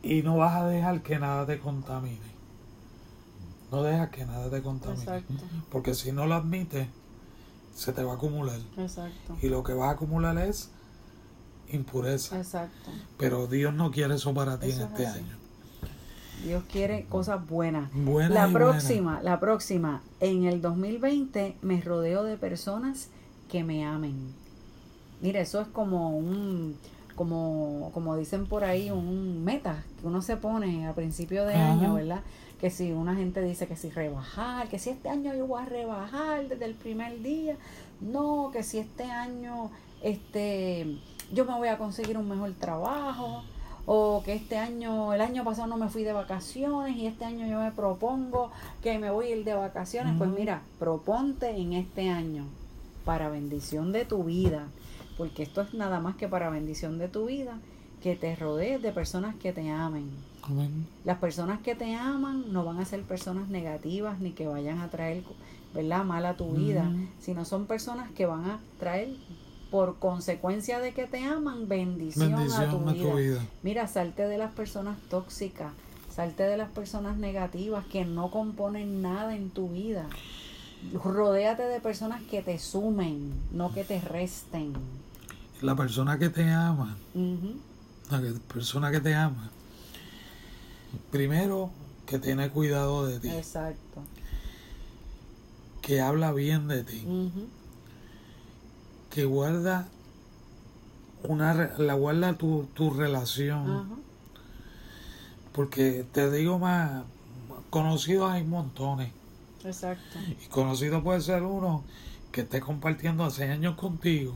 y 0.03 0.23
no 0.23 0.37
vas 0.37 0.55
a 0.57 0.67
dejar 0.67 1.03
que 1.03 1.19
nada 1.19 1.47
te 1.47 1.59
contamine. 1.59 2.35
No 3.71 3.83
dejas 3.83 4.11
que 4.11 4.25
nada 4.25 4.51
te 4.51 4.63
contamine. 4.63 5.03
Exacto. 5.03 5.35
Porque 5.71 5.95
si 5.95 6.13
no 6.13 6.27
lo 6.27 6.35
admites, 6.35 6.87
se 7.75 7.93
te 7.93 8.05
va 8.05 8.13
a 8.13 8.17
acumular. 8.17 8.61
Exacto. 8.77 9.37
Y 9.43 9.49
lo 9.49 9.63
que 9.65 9.73
vas 9.73 9.89
a 9.89 9.93
acumular 9.93 10.37
es 10.39 10.71
impureza. 11.71 12.37
Exacto. 12.39 12.91
Pero 13.19 13.47
Dios 13.47 13.75
no 13.75 13.91
quiere 13.91 14.15
eso 14.15 14.33
para 14.35 14.61
ti 14.61 14.69
Eso 14.69 14.83
en 14.83 14.87
es 14.87 14.91
este 14.93 15.07
así. 15.07 15.19
año. 15.21 15.37
Dios 16.45 16.63
quiere 16.71 17.07
cosas 17.07 17.47
buenas. 17.49 17.91
Buenas 17.95 18.31
la 18.31 18.49
próxima, 18.53 19.23
la 19.23 19.41
próxima, 19.41 20.03
en 20.21 20.45
el 20.45 20.61
2020 20.61 21.57
me 21.63 21.81
rodeo 21.81 22.23
de 22.23 22.37
personas 22.37 23.09
que 23.51 23.65
me 23.65 23.87
amen. 23.87 24.15
Mira, 25.23 25.41
eso 25.41 25.63
es 25.63 25.69
como 25.69 26.11
un, 26.11 26.77
como, 27.15 27.91
como 27.95 28.15
dicen 28.17 28.47
por 28.47 28.63
ahí, 28.63 28.91
un 28.91 29.43
meta 29.43 29.85
que 29.99 30.07
uno 30.07 30.21
se 30.21 30.37
pone 30.37 30.87
a 30.87 30.93
principio 30.93 31.47
de 31.47 31.55
Ajá. 31.55 31.73
año, 31.73 31.95
¿verdad? 31.95 32.21
Que 32.61 32.69
si 32.69 32.93
una 32.93 33.15
gente 33.15 33.41
dice 33.41 33.67
que 33.67 33.77
si 33.77 33.89
rebajar, 33.89 34.69
que 34.69 34.79
si 34.79 34.91
este 34.91 35.09
año 35.09 35.35
yo 35.35 35.47
voy 35.47 35.63
a 35.63 35.65
rebajar 35.65 36.47
desde 36.47 36.67
el 36.67 36.75
primer 36.75 37.23
día, 37.23 37.57
no, 38.03 38.51
que 38.53 38.63
si 38.63 38.79
este 38.79 39.05
año, 39.05 39.71
este, 40.03 40.99
yo 41.33 41.47
me 41.47 41.57
voy 41.57 41.69
a 41.69 41.79
conseguir 41.79 42.19
un 42.19 42.29
mejor 42.29 42.53
trabajo, 42.53 43.45
o 43.87 44.23
que 44.25 44.35
este 44.35 44.57
año, 44.57 45.13
el 45.13 45.21
año 45.21 45.45
pasado 45.45 45.69
no 45.69 45.77
me 45.77 45.89
fui 45.89 46.05
de 46.05 46.13
vacaciones 46.13 46.97
y 46.97 47.07
este 47.07 47.25
año 47.25 47.47
yo 47.47 47.61
me 47.61 47.73
propongo 47.73 48.51
que 48.83 48.99
me 48.99 49.11
voy 49.11 49.27
a 49.27 49.37
ir 49.37 49.45
de 49.45 49.55
vacaciones. 49.55 50.15
Pues 50.17 50.31
mira, 50.31 50.63
proponte 50.79 51.51
en 51.51 51.75
este 51.75 52.11
año 52.11 52.47
para 53.05 53.29
bendición 53.29 53.93
de 53.93 54.05
tu 54.05 54.25
vida, 54.25 54.67
porque 55.19 55.43
esto 55.43 55.61
es 55.61 55.75
nada 55.75 56.01
más 56.01 56.17
que 56.17 56.29
para 56.29 56.51
bendición 56.51 56.99
de 56.99 57.09
tu 57.09 57.27
vida, 57.27 57.59
que 58.03 58.17
te 58.17 58.35
rodees 58.37 58.81
de 58.83 58.93
personas 58.93 59.35
que 59.37 59.53
te 59.53 59.71
amen. 59.71 60.11
Amén. 60.43 60.87
Las 61.05 61.19
personas 61.19 61.61
que 61.61 61.75
te 61.75 61.95
aman 61.95 62.53
no 62.53 62.65
van 62.65 62.79
a 62.79 62.85
ser 62.85 63.03
personas 63.03 63.49
negativas 63.49 64.21
ni 64.21 64.33
que 64.33 64.47
vayan 64.47 64.81
a 64.81 64.89
traer, 64.89 65.23
¿verdad?, 65.75 66.05
mal 66.05 66.27
a 66.27 66.37
tu 66.37 66.53
vida, 66.53 66.91
sino 67.19 67.45
son 67.45 67.67
personas 67.67 68.11
que 68.13 68.27
van 68.27 68.45
a 68.45 68.61
traer 68.79 69.17
por 69.75 69.99
consecuencia 69.99 70.79
de 70.79 70.95
que 70.95 71.09
te 71.09 71.25
aman 71.25 71.67
bendición, 71.67 72.33
a 72.33 72.71
tu 72.71 72.89
a 72.89 72.93
vida. 72.93 73.11
tu 73.11 73.17
vida. 73.19 73.41
Mira, 73.65 73.89
salte 73.89 74.23
de 74.23 74.39
las 74.39 74.53
personas 74.53 74.97
tóxicas, 75.11 75.73
salte 76.15 76.45
de 76.45 76.57
las 76.57 76.71
personas 76.71 77.17
negativas 77.17 77.85
que 77.87 78.05
no 78.05 78.31
componen 78.31 79.03
nada 79.03 79.35
en 79.35 79.51
tu 79.51 79.69
vida. 79.71 80.07
Rodéate 81.03 81.65
de 81.65 81.81
personas 81.81 82.23
que 82.31 82.41
te 82.41 82.57
sumen, 82.61 83.33
no 83.51 83.75
que 83.75 83.83
te 83.83 84.01
resten. 84.01 84.75
La 85.61 85.75
persona 85.75 86.21
que 86.21 86.29
te 86.29 86.49
ama, 86.49 86.97
la 88.13 88.21
que- 88.23 88.39
persona 88.55 88.93
que 88.93 89.01
te 89.01 89.13
ama, 89.13 89.51
primero 91.11 91.71
que 92.07 92.21
tiene 92.21 92.49
cuidado 92.51 93.07
de 93.07 93.19
ti, 93.19 93.29
Exacto. 93.29 94.03
que 95.83 96.01
habla 96.01 96.31
bien 96.33 96.69
de 96.69 96.85
ti, 96.85 97.05
que 99.15 99.25
guarda 99.25 99.87
una 101.23 101.55
la 101.79 101.95
guarda 101.95 102.37
tu, 102.37 102.67
tu 102.75 102.91
relación, 102.91 103.89
porque 105.53 106.05
te 106.13 106.31
digo 106.33 106.59
más, 106.59 107.05
conocidos 107.71 108.31
hay 108.33 108.43
montones, 108.43 109.13
Exacto. 109.65 110.19
y 110.29 110.49
conocido 110.49 111.03
puede 111.05 111.21
ser 111.21 111.45
uno 111.45 111.85
que 112.33 112.41
esté 112.41 112.61
compartiendo 112.61 113.25
hace 113.25 113.45
años 113.45 113.77
contigo, 113.77 114.35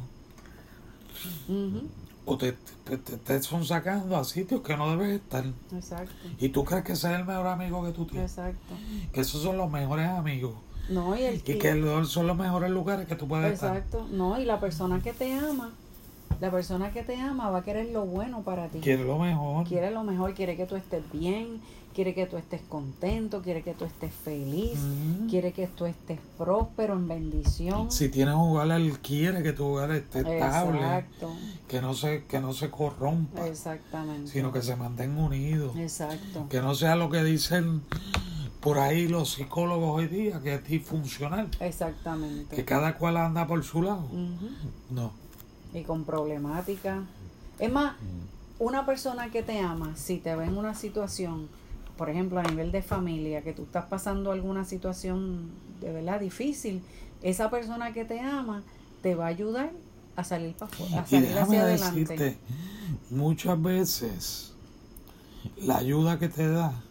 o 2.25 2.39
te, 2.39 2.53
te, 2.85 2.99
te, 2.99 3.17
te 3.17 3.43
son 3.43 3.65
sacando 3.65 4.17
a 4.17 4.23
sitios 4.23 4.61
que 4.63 4.77
no 4.77 4.91
debes 4.91 5.21
estar. 5.21 5.45
Exacto. 5.73 6.15
Y 6.39 6.51
tú 6.51 6.65
crees 6.65 6.85
que 6.85 6.93
ese 6.93 7.13
es 7.13 7.19
el 7.19 7.25
mejor 7.25 7.49
amigo 7.49 7.85
que 7.85 7.91
tú 7.91 8.07
tienes. 8.07 8.31
Exacto. 8.31 8.75
Que 9.13 9.23
esos 9.23 9.43
son 9.43 9.57
los 9.57 9.69
mejores 9.71 10.09
amigos. 10.09 10.55
No, 10.89 11.17
y 11.17 11.23
el 11.23 11.37
Y 11.37 11.41
que 11.41 11.69
el- 11.71 12.07
son 12.07 12.27
los 12.27 12.37
mejores 12.37 12.71
lugares 12.71 13.07
que 13.07 13.15
tú 13.17 13.29
puedes 13.29 13.53
estar. 13.53 13.77
Exacto. 13.77 14.07
No, 14.11 14.41
y 14.41 14.45
la 14.45 14.59
persona 14.61 15.01
que 15.01 15.13
te 15.13 15.33
ama, 15.35 15.71
la 16.41 16.51
persona 16.51 16.91
que 16.93 17.03
te 17.03 17.17
ama 17.17 17.51
va 17.51 17.59
a 17.59 17.63
querer 17.65 17.89
lo 17.91 18.05
bueno 18.07 18.43
para 18.43 18.69
ti. 18.69 18.79
Quiere 18.81 19.05
lo 19.05 19.19
mejor. 19.19 19.67
Quiere 19.67 19.91
lo 19.91 20.05
mejor, 20.05 20.35
quiere 20.35 20.57
que 20.57 20.67
tú 20.67 20.77
estés 20.77 21.03
bien, 21.13 21.61
quiere 21.95 22.15
que 22.15 22.27
tú 22.27 22.37
estés 22.37 22.61
contento, 22.69 23.43
quiere 23.43 23.63
que 23.63 23.75
tú 23.75 23.85
estés 23.85 24.13
feliz, 24.15 24.79
Mm. 24.79 25.29
quiere 25.29 25.51
que 25.53 25.67
tú 25.67 25.85
estés 25.85 26.21
próspero 26.39 26.93
en 26.95 27.09
bendición. 27.09 27.91
Si 27.91 28.09
tienes 28.09 28.35
un 28.35 28.41
hogar, 28.53 28.71
él 28.71 28.99
quiere 29.01 29.43
que 29.43 29.53
tu 29.53 29.65
hogar 29.67 29.91
esté 29.91 30.21
estable. 30.21 30.79
Exacto, 30.79 31.33
Que 31.67 31.81
no 31.83 31.95
se, 31.95 32.25
que 32.27 32.39
no 32.41 32.53
se 32.53 32.71
corrompa. 32.71 33.47
exactamente. 33.49 34.31
Sino 34.31 34.53
que 34.53 34.63
se 34.63 34.77
mantenga 34.77 35.21
unido. 35.21 35.73
Exacto, 35.77 36.47
Que 36.49 36.61
no 36.63 36.75
sea 36.77 36.95
lo 36.95 37.11
que 37.11 37.25
dicen 37.25 37.83
por 38.69 38.79
ahí 38.79 39.09
los 39.09 39.31
psicólogos 39.31 39.97
hoy 39.97 40.09
día, 40.09 40.41
que 40.43 40.57
es 40.57 40.65
disfuncional. 40.69 41.49
Que 41.51 41.67
exactamente. 41.67 42.63
cada 42.67 42.99
cual 42.99 43.17
anda 43.17 43.47
por 43.47 43.65
su 43.65 43.81
lado. 43.81 44.07
No. 44.91 45.11
Y 45.73 45.85
con 45.85 46.05
problemática. 46.05 47.03
Es 47.59 47.73
más, 47.73 47.97
una 48.59 48.85
persona 48.85 49.31
que 49.31 49.43
te 49.43 49.59
ama, 49.59 49.97
si 49.97 50.19
te 50.19 50.37
ve 50.37 50.45
en 50.45 50.59
una 50.59 50.75
situación, 50.75 51.49
por 51.97 52.11
ejemplo, 52.11 52.41
a 52.41 52.43
nivel 52.43 52.71
de 52.71 52.83
familia, 52.83 53.41
que 53.41 53.55
tú 53.55 53.63
estás 53.63 53.87
pasando 53.87 54.33
alguna 54.33 54.67
situación 54.67 55.51
de 55.81 55.91
verdad 55.91 56.21
difícil, 56.21 56.83
esa 57.23 57.49
persona 57.49 57.95
que 57.95 58.05
te 58.05 58.21
ama 58.21 58.65
te 59.01 59.15
va 59.15 59.25
a 59.25 59.29
ayudar 59.29 59.71
a 60.15 60.25
salir 60.25 60.53
para 60.53 60.71
afuera, 60.71 61.01
a 61.01 61.07
salir 61.07 61.29
déjame 61.29 61.43
hacia 61.43 61.63
adelante. 61.63 62.01
decirte, 62.01 62.39
muchas 63.09 63.63
veces 63.63 64.53
la 65.57 65.79
ayuda 65.79 66.19
que 66.19 66.29
te 66.29 66.47
da 66.47 66.85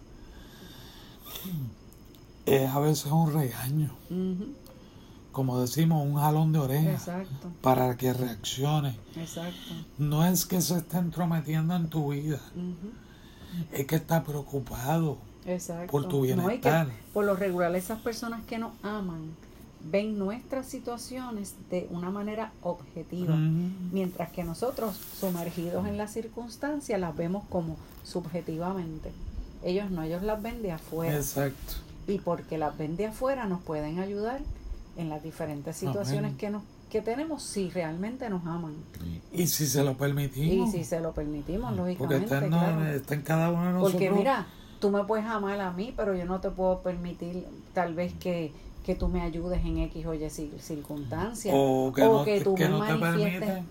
es 2.46 2.70
a 2.70 2.80
veces 2.80 3.12
un 3.12 3.34
regaño, 3.34 3.92
como 5.32 5.60
decimos, 5.60 6.06
un 6.06 6.16
jalón 6.16 6.51
de 6.54 6.60
oreja 6.60 6.92
Exacto, 6.92 7.50
para 7.62 7.96
que 7.98 8.13
reaccione. 8.13 8.96
exacto. 9.16 9.74
No 9.98 10.25
es 10.25 10.46
que 10.46 10.62
se 10.62 10.77
esté 10.77 10.98
entrometiendo 10.98 11.75
en 11.75 11.89
tu 11.89 12.12
vida, 12.12 12.39
es 13.72 13.86
que 13.86 13.96
está 13.96 14.24
preocupado. 14.24 15.18
Exacto. 15.46 15.92
Por 15.92 16.08
tu 16.10 16.18
No, 16.20 16.25
y 16.25 16.27
que 16.30 16.36
bienestar. 16.36 16.88
por 17.13 17.25
lo 17.25 17.36
regular 17.36 17.74
esas 17.75 18.00
personas 18.01 18.44
que 18.46 18.58
nos 18.58 18.72
aman 18.84 19.32
ven 19.89 20.18
nuestras 20.20 20.66
situaciones 20.66 21.54
de 21.70 21.88
una 21.92 22.10
manera 22.10 22.51
objetiva. 22.62 23.36
Mientras 23.36 24.30
que 24.32 24.44
nosotros, 24.44 24.96
sumergidos 25.20 25.88
en 25.88 25.98
las 25.98 26.12
circunstancias, 26.12 27.00
las 27.00 27.16
vemos 27.16 27.44
como 27.50 27.77
subjetivamente. 28.04 29.12
Ellos 29.64 29.90
no, 29.92 30.04
ellos 30.04 30.24
las 30.24 30.42
ven 30.42 30.62
de 30.62 30.72
afuera. 30.72 31.16
Exacto. 31.16 31.74
Y 32.08 32.20
porque 32.20 32.58
las 32.58 32.78
ven 32.78 32.96
de 32.96 33.08
afuera 33.08 33.46
nos 33.46 33.62
pueden 33.62 34.00
ayudar 34.00 34.40
en 34.98 35.10
las 35.10 35.24
diferentes 35.24 35.76
situaciones 35.76 36.30
Amén. 36.30 36.38
que, 36.38 36.50
nos, 36.50 36.64
que 36.90 37.02
tenemos 37.02 37.44
si 37.44 37.70
realmente 37.70 38.30
nos 38.30 38.46
aman. 38.46 38.74
Y 39.34 39.48
si 39.48 39.68
se 39.68 39.84
lo 39.84 39.92
Y 39.92 39.96
permitimos, 39.96 40.72
si 40.72 40.84
se 40.84 41.00
lo 41.00 41.12
permitimos, 41.12 41.72
porque 41.72 42.20
lógicamente. 42.20 42.26
está 42.26 42.46
en, 42.46 42.50
claro. 42.52 42.88
está 42.88 43.14
en 43.16 43.22
cada 43.22 43.50
uno 43.52 43.66
de 43.66 43.74
nosotros. 43.74 43.92
Porque 43.94 44.12
mira, 44.12 44.48
tú 44.80 44.92
me 44.92 45.04
puedes 45.04 45.26
amar 45.26 45.60
a 45.62 45.72
mí, 45.72 45.94
pero 45.96 46.16
yo 46.16 46.26
no 46.26 46.40
te 46.40 46.50
puedo 46.52 46.80
permitir 46.82 47.46
tal 47.74 47.94
vez 47.94 48.14
que, 48.14 48.52
que 48.86 48.96
tú 48.96 49.08
me 49.10 49.22
ayudes 49.22 49.64
en 49.66 49.80
X 49.80 50.06
o 50.06 50.14
Y 50.14 50.20
cir- 50.30 50.60
circunstancias. 50.60 51.54
O 51.58 51.92
que 51.94 52.04
no 52.04 52.24
te- 52.24 52.42
tú 52.42 52.56
que 52.56 52.66
me 52.66 52.70
no 52.80 52.86
te 52.86 52.96
manifiestes 52.96 53.64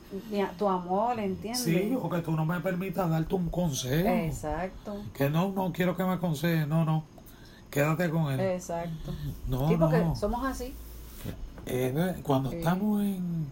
tu 0.58 0.68
amor, 0.68 1.18
¿entiendes? 1.18 1.62
Sí, 1.62 1.96
o 2.00 2.08
que 2.10 2.18
tú 2.20 2.32
no 2.32 2.44
me 2.44 2.60
permitas 2.60 3.08
darte 3.08 3.34
un 3.34 3.48
consejo. 3.48 4.08
Exacto, 4.08 4.96
Que 5.14 5.30
no, 5.30 5.52
no 5.52 5.72
quiero 5.72 5.96
que 5.96 6.04
me 6.04 6.12
aconseje, 6.12 6.66
no, 6.66 6.84
no. 6.84 7.04
Quédate 7.70 8.08
con 8.10 8.32
él. 8.32 8.40
exacto. 8.40 9.12
no, 9.48 9.68
sí, 9.68 9.76
porque 9.78 9.98
no. 9.98 10.16
somos 10.16 10.44
así. 10.46 10.74
Ver- 11.66 12.22
cuando 12.22 12.50
Sí. 12.50 12.56
estamos 12.58 13.02
en, 13.02 13.46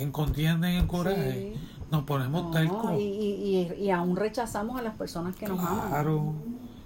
en 0.00 0.10
contienda 0.10 0.70
y 0.72 0.76
en 0.76 0.86
coraje, 0.88 1.52
Sí. 1.54 1.60
nos 1.90 2.02
ponemos 2.04 2.44
No, 2.44 2.50
tercos. 2.50 2.92
y, 2.98 3.02
y, 3.02 3.74
y, 3.78 3.84
y 3.84 3.90
aún 3.90 4.16
rechazamos 4.16 4.78
a 4.78 4.82
las 4.82 4.96
personas 4.96 5.36
que 5.36 5.46
nos 5.46 5.60
aman. 5.60 5.88
Claro. 5.88 6.32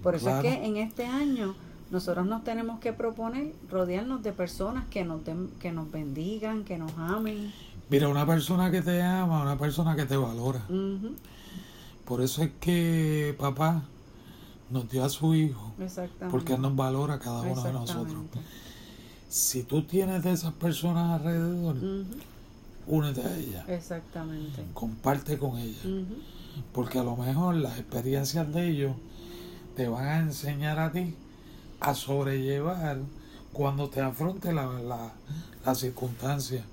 Por 0.03 0.15
eso 0.15 0.25
claro. 0.25 0.47
es 0.47 0.57
que 0.57 0.65
en 0.65 0.77
este 0.77 1.05
año 1.05 1.55
nosotros 1.91 2.25
nos 2.25 2.43
tenemos 2.43 2.79
que 2.79 2.93
proponer 2.93 3.53
rodearnos 3.69 4.21
de 4.23 4.31
personas 4.31 4.85
que 4.89 5.03
nos, 5.03 5.23
den- 5.25 5.49
que 5.59 5.71
nos 5.71 5.91
bendigan, 5.91 6.63
que 6.63 6.77
nos 6.77 6.91
amen. 6.97 7.51
Mira, 7.89 8.07
una 8.07 8.25
persona 8.25 8.69
que 8.71 8.81
te 8.81 9.01
ama, 9.01 9.41
una 9.41 9.57
persona 9.57 9.95
que 9.95 10.05
te 10.05 10.15
valora. 10.15 10.61
Por 12.05 12.21
eso 12.21 12.43
es 12.43 12.51
que 12.59 13.35
papá 13.39 13.81
nos 14.69 14.87
dio 14.89 15.03
a 15.03 15.09
su 15.09 15.33
hijo, 15.33 15.73
Exactamente. 15.79 16.27
porque 16.31 16.53
Él 16.53 16.61
nos 16.61 16.75
valora 16.75 17.15
a 17.15 17.19
cada 17.19 17.41
uno 17.41 17.61
de 17.63 17.73
nosotros. 17.73 18.15
Si 19.27 19.63
tú 19.63 19.83
tienes 19.83 20.23
de 20.23 20.31
esas 20.31 20.53
personas 20.53 21.19
alrededor, 21.19 21.75
únete 22.87 23.21
a 23.21 23.35
ellas, 23.37 23.67
Exactamente. 23.69 24.63
comparte 24.73 25.37
con 25.37 25.57
ellas, 25.57 25.83
porque 26.73 26.99
a 26.99 27.03
lo 27.03 27.15
mejor 27.15 27.55
las 27.55 27.77
experiencias 27.79 28.51
de 28.53 28.69
ellos 28.69 28.93
te 29.79 29.87
van 29.87 30.07
a 30.07 30.19
enseñar 30.19 30.77
a 30.77 30.91
ti 30.91 31.15
a 31.79 31.93
sobrellevar 31.93 32.97
cuando 33.53 33.89
te 33.89 34.01
afronte 34.01 34.51
la, 34.51 34.67
la, 34.73 35.13
la 35.65 35.73
circunstancia. 35.73 36.65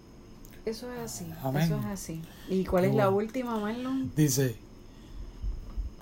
Eso 0.65 0.93
es 0.93 0.99
así. 0.99 1.27
Amén. 1.41 1.63
Eso 1.63 1.79
es 1.79 1.85
así. 1.85 2.23
¿Y 2.49 2.65
cuál 2.65 2.83
Qué 2.83 2.91
es 2.91 2.97
la 2.97 3.09
última, 3.11 3.61
Marlon? 3.61 4.11
Dice, 4.17 4.57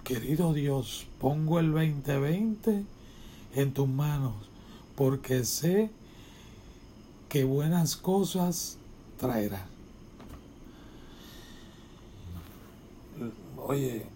querido 0.02 0.54
Dios, 0.54 1.06
pongo 1.20 1.60
el 1.60 1.72
2020 1.72 2.86
en 3.54 3.74
tus 3.74 3.86
manos, 3.86 4.32
porque 4.96 5.44
sé 5.44 5.90
que 7.28 7.44
buenas 7.44 7.96
cosas 7.96 8.78
traerá. 9.18 9.66
Oye, 13.58 14.06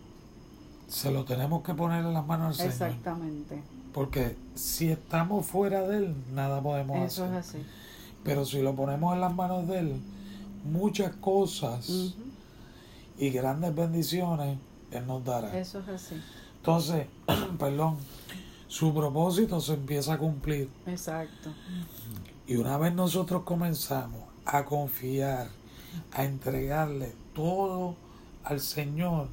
se 0.88 1.10
lo 1.10 1.24
tenemos 1.24 1.62
que 1.62 1.74
poner 1.74 2.04
en 2.04 2.12
las 2.14 2.26
manos 2.26 2.48
al 2.48 2.54
Señor, 2.54 2.72
Exactamente. 2.72 3.62
porque 3.92 4.36
si 4.54 4.90
estamos 4.90 5.46
fuera 5.46 5.82
de 5.82 5.98
Él, 5.98 6.14
nada 6.34 6.60
podemos 6.62 6.96
Eso 6.98 7.26
es 7.26 7.32
hacer. 7.32 7.60
así. 7.60 7.68
Pero 8.24 8.44
si 8.44 8.60
lo 8.62 8.74
ponemos 8.74 9.14
en 9.14 9.20
las 9.20 9.34
manos 9.34 9.68
de 9.68 9.78
Él, 9.80 10.00
muchas 10.64 11.14
cosas 11.16 12.14
y 13.18 13.30
grandes 13.30 13.74
bendiciones 13.74 14.58
Él 14.90 15.06
nos 15.06 15.24
dará. 15.24 15.56
Eso 15.58 15.80
es 15.80 15.88
así. 15.88 16.20
Entonces, 16.56 17.06
perdón, 17.58 17.96
su 18.66 18.92
propósito 18.92 19.60
se 19.60 19.74
empieza 19.74 20.14
a 20.14 20.18
cumplir. 20.18 20.68
Exacto. 20.86 21.50
Y 22.46 22.56
una 22.56 22.78
vez 22.78 22.94
nosotros 22.94 23.42
comenzamos 23.44 24.22
a 24.44 24.64
confiar, 24.64 25.48
a 26.12 26.24
entregarle 26.24 27.12
todo 27.34 27.94
al 28.44 28.60
Señor, 28.60 29.28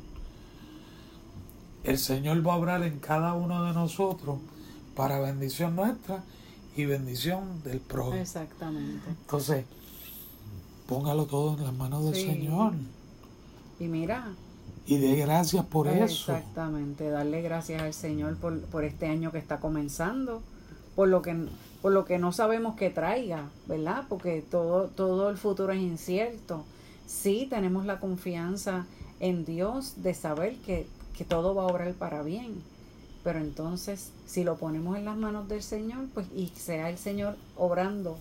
el 1.86 1.98
Señor 1.98 2.46
va 2.46 2.54
a 2.54 2.58
obrar 2.58 2.84
en 2.84 3.00
cada 3.00 3.34
uno 3.34 3.63
de 3.65 3.74
nosotros 3.74 4.38
para 4.96 5.20
bendición 5.20 5.75
nuestra 5.75 6.24
y 6.75 6.86
bendición 6.86 7.63
del 7.63 7.80
prójimo. 7.80 8.15
Exactamente. 8.15 9.08
Entonces, 9.08 9.65
póngalo 10.88 11.25
todo 11.25 11.58
en 11.58 11.63
las 11.63 11.74
manos 11.74 12.06
del 12.06 12.15
Sí. 12.15 12.25
Señor 12.25 12.74
Y 13.80 13.86
mira, 13.86 14.30
y 14.88 14.98
dé 14.98 15.15
gracias 15.15 15.65
por 15.65 15.88
eso. 15.88 16.36
Exactamente, 16.36 17.10
darle 17.10 17.42
gracias 17.42 17.82
al 17.82 17.94
Señor 17.94 18.36
por, 18.38 18.62
por 18.62 18.84
este 18.84 19.08
año 19.08 19.32
que 19.32 19.38
está 19.38 19.60
comenzando, 19.60 20.42
por 20.96 21.08
lo 21.08 21.22
que 21.22 21.48
por 21.82 21.92
lo 21.92 22.06
que 22.06 22.18
no 22.18 22.32
sabemos 22.32 22.75
que 22.75 22.89
traiga, 22.89 23.50
¿verdad? 23.68 24.06
Porque 24.10 24.42
todo 24.42 24.88
todo 24.88 25.30
el 25.30 25.38
futuro 25.38 25.72
es 25.74 25.82
incierto. 25.82 26.63
Sí 27.06 27.48
tenemos 27.50 27.86
la 27.86 28.00
confianza 28.00 28.86
en 29.20 29.46
Dios 29.46 29.94
de 29.98 30.13
saber 30.13 30.56
que, 30.58 30.88
que 31.17 31.25
todo 31.25 31.55
va 31.55 31.63
a 31.63 31.67
obrar 31.67 31.93
para 31.93 32.22
bien. 32.24 32.62
Pero 33.24 33.39
entonces, 33.39 34.12
si 34.27 34.43
lo 34.43 34.57
ponemos 34.57 34.98
en 34.98 35.05
las 35.05 35.17
manos 35.17 35.48
del 35.48 35.63
Señor, 35.63 36.05
pues 36.13 36.27
y 36.36 36.48
sea 36.55 36.89
el 36.89 36.98
Señor 36.98 37.38
obrando 37.57 38.17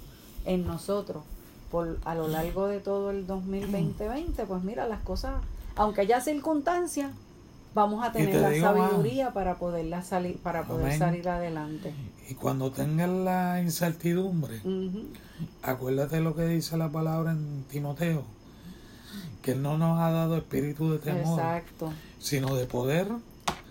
en 0.47 0.67
nosotros 0.67 1.23
por 1.71 1.99
a 2.05 2.15
lo 2.15 2.29
largo 2.29 2.69
de 2.69 2.81
todo 2.81 3.11
el 3.11 3.27
2020, 3.27 4.47
pues 4.47 4.63
mira, 4.63 4.87
las 4.87 5.03
cosas, 5.03 5.43
aunque 5.77 6.03
haya 6.03 6.21
circunstancias, 6.21 7.11
vamos 7.75 8.05
a 8.05 8.13
tener 8.13 8.37
la 8.37 8.51
digo 8.51 8.67
sabiduría 8.67 9.33
para 9.33 9.57
poderla 9.57 10.03
salir 10.03 10.39
para 10.39 10.63
poder 10.65 10.87
Amén. 10.87 10.99
salir 10.99 11.29
adelante. 11.29 11.93
Y 12.31 12.35
cuando 12.35 12.71
tengas 12.71 13.11
la 13.11 13.61
incertidumbre, 13.61 14.61
Ujú, 14.65 15.09
acuérdate 15.63 16.21
lo 16.21 16.35
que 16.35 16.47
dice 16.47 16.77
la 16.77 16.89
palabra 16.91 17.33
en 17.33 17.65
Timoteo, 17.65 18.23
que 19.43 19.55
no 19.55 19.77
nos 19.79 20.01
ha 20.01 20.11
dado 20.11 20.37
espíritu 20.37 20.91
de 20.93 20.99
temor, 20.99 21.39
Exacto. 21.39 21.93
sino 22.19 22.55
de 22.55 22.67
poder, 22.67 23.09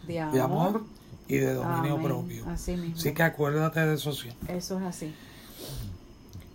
De 0.08 0.20
amor. 0.20 0.34
de 0.34 0.42
amor 0.42 0.84
y 1.28 1.38
de 1.38 1.54
dominio 1.54 1.94
Amén. 1.96 2.06
propio. 2.06 2.50
Así 2.50 2.76
mismo. 2.78 2.96
Así 2.98 3.14
que 3.14 3.24
acuérdate 3.24 3.80
de 3.86 3.96
eso 3.96 4.12
siempre. 4.14 4.56
Eso 4.58 4.78
es 4.80 4.86
así. 4.86 5.14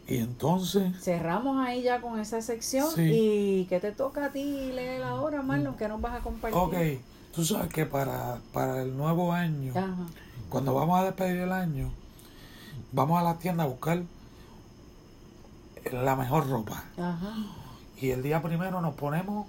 Y 0.06 0.18
entonces, 0.18 0.98
Cerramos 1.02 1.58
ahí 1.66 1.82
ya 1.82 2.00
con 2.00 2.18
esa 2.18 2.40
sección. 2.40 2.90
Sí. 2.94 3.02
¿Y 3.02 3.66
qué 3.68 3.78
te 3.80 3.92
toca 3.92 4.26
a 4.26 4.32
ti 4.32 4.42
leer 4.72 5.02
ahora, 5.02 5.42
Marlon? 5.42 5.74
¿Qué 5.76 5.86
nos 5.88 6.00
vas 6.00 6.14
a 6.14 6.20
compartir? 6.20 6.58
ok, 6.58 6.74
tú 7.34 7.44
sabes 7.44 7.68
que 7.72 7.84
para, 7.84 8.38
para 8.52 8.80
el 8.82 8.96
nuevo 8.96 9.32
año, 9.32 9.72
Ajá. 9.76 10.06
cuando 10.48 10.72
vamos 10.74 10.98
a 10.98 11.04
despedir 11.04 11.38
el 11.42 11.52
año, 11.52 11.90
vamos 12.92 13.20
a 13.20 13.22
la 13.24 13.38
tienda 13.38 13.64
a 13.64 13.66
buscar 13.66 14.02
la 15.92 16.16
mejor 16.16 16.48
ropa. 16.48 16.84
Ajá. 16.96 17.34
Y 18.00 18.10
el 18.10 18.22
día 18.22 18.42
primero 18.42 18.80
nos 18.80 18.94
ponemos 18.94 19.46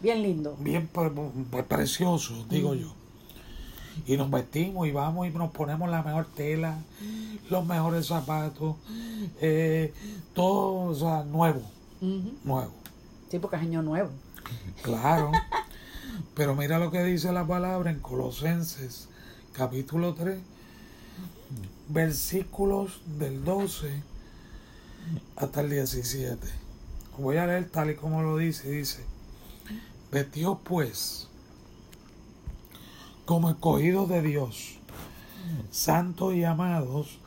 Bien 0.00 0.22
lindo. 0.22 0.56
bien 0.58 0.88
pre- 0.88 1.10
pues, 1.50 1.64
preciosos, 1.64 2.48
digo 2.48 2.74
yo. 2.74 2.92
Y 4.06 4.16
nos 4.16 4.30
vestimos 4.30 4.88
y 4.88 4.90
vamos 4.92 5.26
y 5.26 5.30
nos 5.30 5.50
ponemos 5.52 5.88
la 5.90 6.02
mejor 6.02 6.26
tela, 6.34 6.78
los 7.50 7.64
mejores 7.66 8.06
zapatos, 8.06 8.76
eh, 9.40 9.92
todo, 10.34 10.86
o 10.90 10.94
sea, 10.94 11.22
nuevo, 11.24 11.62
nuevo. 12.44 12.72
Sí, 13.30 13.38
porque 13.38 13.56
es 13.56 13.62
año 13.62 13.82
nuevo. 13.82 14.10
Claro. 14.82 15.30
Pero 16.34 16.54
mira 16.56 16.78
lo 16.78 16.90
que 16.90 17.04
dice 17.04 17.30
la 17.32 17.46
palabra 17.46 17.90
en 17.90 18.00
Colosenses, 18.00 19.08
capítulo 19.52 20.14
3, 20.14 20.40
versículos 21.88 23.00
del 23.18 23.44
12 23.44 24.02
hasta 25.36 25.60
el 25.60 25.70
17. 25.70 26.38
Voy 27.18 27.36
a 27.36 27.46
leer 27.46 27.68
tal 27.68 27.90
y 27.90 27.94
como 27.94 28.22
lo 28.22 28.36
dice. 28.38 28.70
Dice, 28.70 29.04
vestidos 30.10 30.58
pues 30.64 31.28
como 33.24 33.50
escogidos 33.50 34.08
de 34.08 34.22
Dios, 34.22 34.78
santos 35.70 36.34
y 36.34 36.44
amados, 36.44 37.18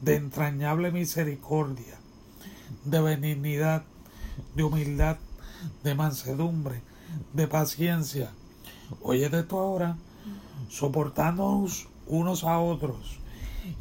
de 0.00 0.16
entrañable 0.16 0.90
misericordia, 0.90 1.98
de 2.84 3.00
benignidad, 3.00 3.84
de 4.54 4.62
humildad, 4.62 5.18
de 5.82 5.94
mansedumbre, 5.94 6.82
de 7.32 7.46
paciencia. 7.48 8.30
Óyete 9.02 9.40
esto 9.40 9.58
ahora, 9.58 9.96
soportándonos 10.68 11.88
unos 12.06 12.44
a 12.44 12.58
otros 12.58 13.18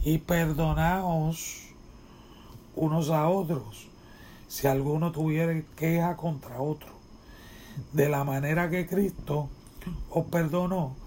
y 0.03 0.19
perdonaos 0.19 1.67
unos 2.75 3.09
a 3.09 3.27
otros 3.27 3.90
si 4.51 4.67
alguno 4.67 5.13
tuviera 5.13 5.53
queja 5.77 6.17
contra 6.17 6.59
otro. 6.59 6.89
De 7.93 8.09
la 8.09 8.25
manera 8.25 8.69
que 8.69 8.85
Cristo 8.85 9.47
os 10.09 10.25
perdonó, 10.25 10.97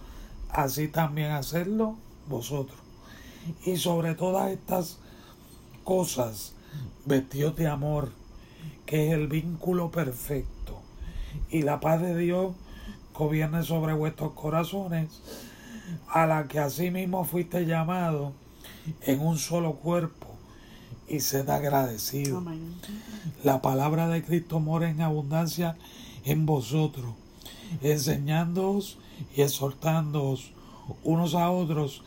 así 0.48 0.88
también 0.88 1.30
hacedlo 1.30 1.96
vosotros. 2.26 2.80
Y 3.66 3.76
sobre 3.76 4.14
todas 4.14 4.50
estas 4.50 4.98
cosas, 5.84 6.54
vestidos 7.04 7.54
de 7.56 7.66
amor, 7.66 8.12
que 8.86 9.08
es 9.08 9.12
el 9.12 9.28
vínculo 9.28 9.90
perfecto. 9.90 10.80
Y 11.50 11.60
la 11.60 11.80
paz 11.80 12.00
de 12.00 12.16
Dios 12.16 12.54
gobierne 13.12 13.62
sobre 13.62 13.92
vuestros 13.92 14.32
corazones, 14.32 15.20
a 16.08 16.24
la 16.24 16.48
que 16.48 16.60
asimismo 16.60 17.26
fuiste 17.26 17.66
llamado 17.66 18.32
en 19.02 19.20
un 19.20 19.36
solo 19.36 19.74
cuerpo, 19.74 20.33
y 21.08 21.20
sed 21.20 21.48
agradecido. 21.48 22.38
Amén. 22.38 22.74
La 23.42 23.60
palabra 23.62 24.08
de 24.08 24.22
Cristo 24.22 24.60
mora 24.60 24.90
en 24.90 25.00
abundancia 25.00 25.76
en 26.24 26.46
vosotros, 26.46 27.14
enseñándoos 27.82 28.98
y 29.36 29.42
exhortándoos 29.42 30.50
unos 31.02 31.34
a 31.34 31.50
otros 31.50 32.02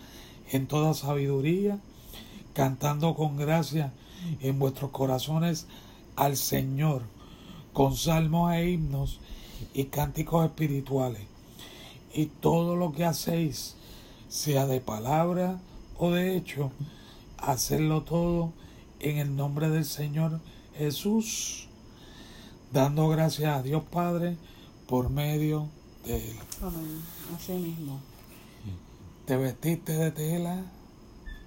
en 0.51 0.67
toda 0.67 0.93
sabiduría, 0.93 1.79
cantando 2.53 3.15
con 3.15 3.37
gracia 3.37 3.93
en 4.41 4.59
vuestros 4.59 4.91
corazones 4.91 5.67
al 6.15 6.37
Señor, 6.37 7.03
con 7.73 7.95
salmos 7.95 8.53
e 8.53 8.71
himnos 8.71 9.19
y 9.73 9.85
cánticos 9.85 10.45
espirituales. 10.45 11.21
Y 12.13 12.27
todo 12.27 12.75
lo 12.75 12.93
que 12.93 13.05
hacéis, 13.05 13.75
sea 14.29 14.65
de 14.65 14.81
palabra 14.81 15.59
o 15.97 16.11
de 16.11 16.35
hecho, 16.35 16.71
hacerlo 17.37 18.01
todo 18.03 18.51
en 18.99 19.17
el 19.17 19.35
nombre 19.35 19.69
del 19.69 19.85
Señor 19.85 20.39
Jesús, 20.75 21.67
dando 22.71 23.07
gracias 23.09 23.57
a 23.57 23.63
Dios 23.63 23.83
Padre 23.91 24.37
por 24.87 25.09
medio 25.09 25.69
de 26.05 26.31
Él. 26.31 26.37
Amén. 26.61 27.01
Así 27.35 27.53
mismo. 27.53 27.99
Te 29.25 29.35
vestiste 29.35 29.93
de 29.93 30.11
tela, 30.11 30.63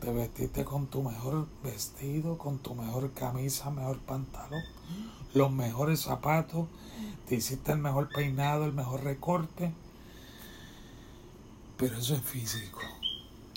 te 0.00 0.12
vestiste 0.12 0.64
con 0.64 0.86
tu 0.86 1.02
mejor 1.02 1.46
vestido, 1.62 2.36
con 2.36 2.58
tu 2.58 2.74
mejor 2.74 3.12
camisa, 3.12 3.70
mejor 3.70 3.98
pantalón, 4.00 4.62
los 5.32 5.50
mejores 5.50 6.00
zapatos, 6.00 6.66
te 7.26 7.36
hiciste 7.36 7.72
el 7.72 7.78
mejor 7.78 8.08
peinado, 8.08 8.66
el 8.66 8.72
mejor 8.72 9.04
recorte, 9.04 9.72
pero 11.78 11.96
eso 11.96 12.14
es 12.14 12.22
físico. 12.22 12.80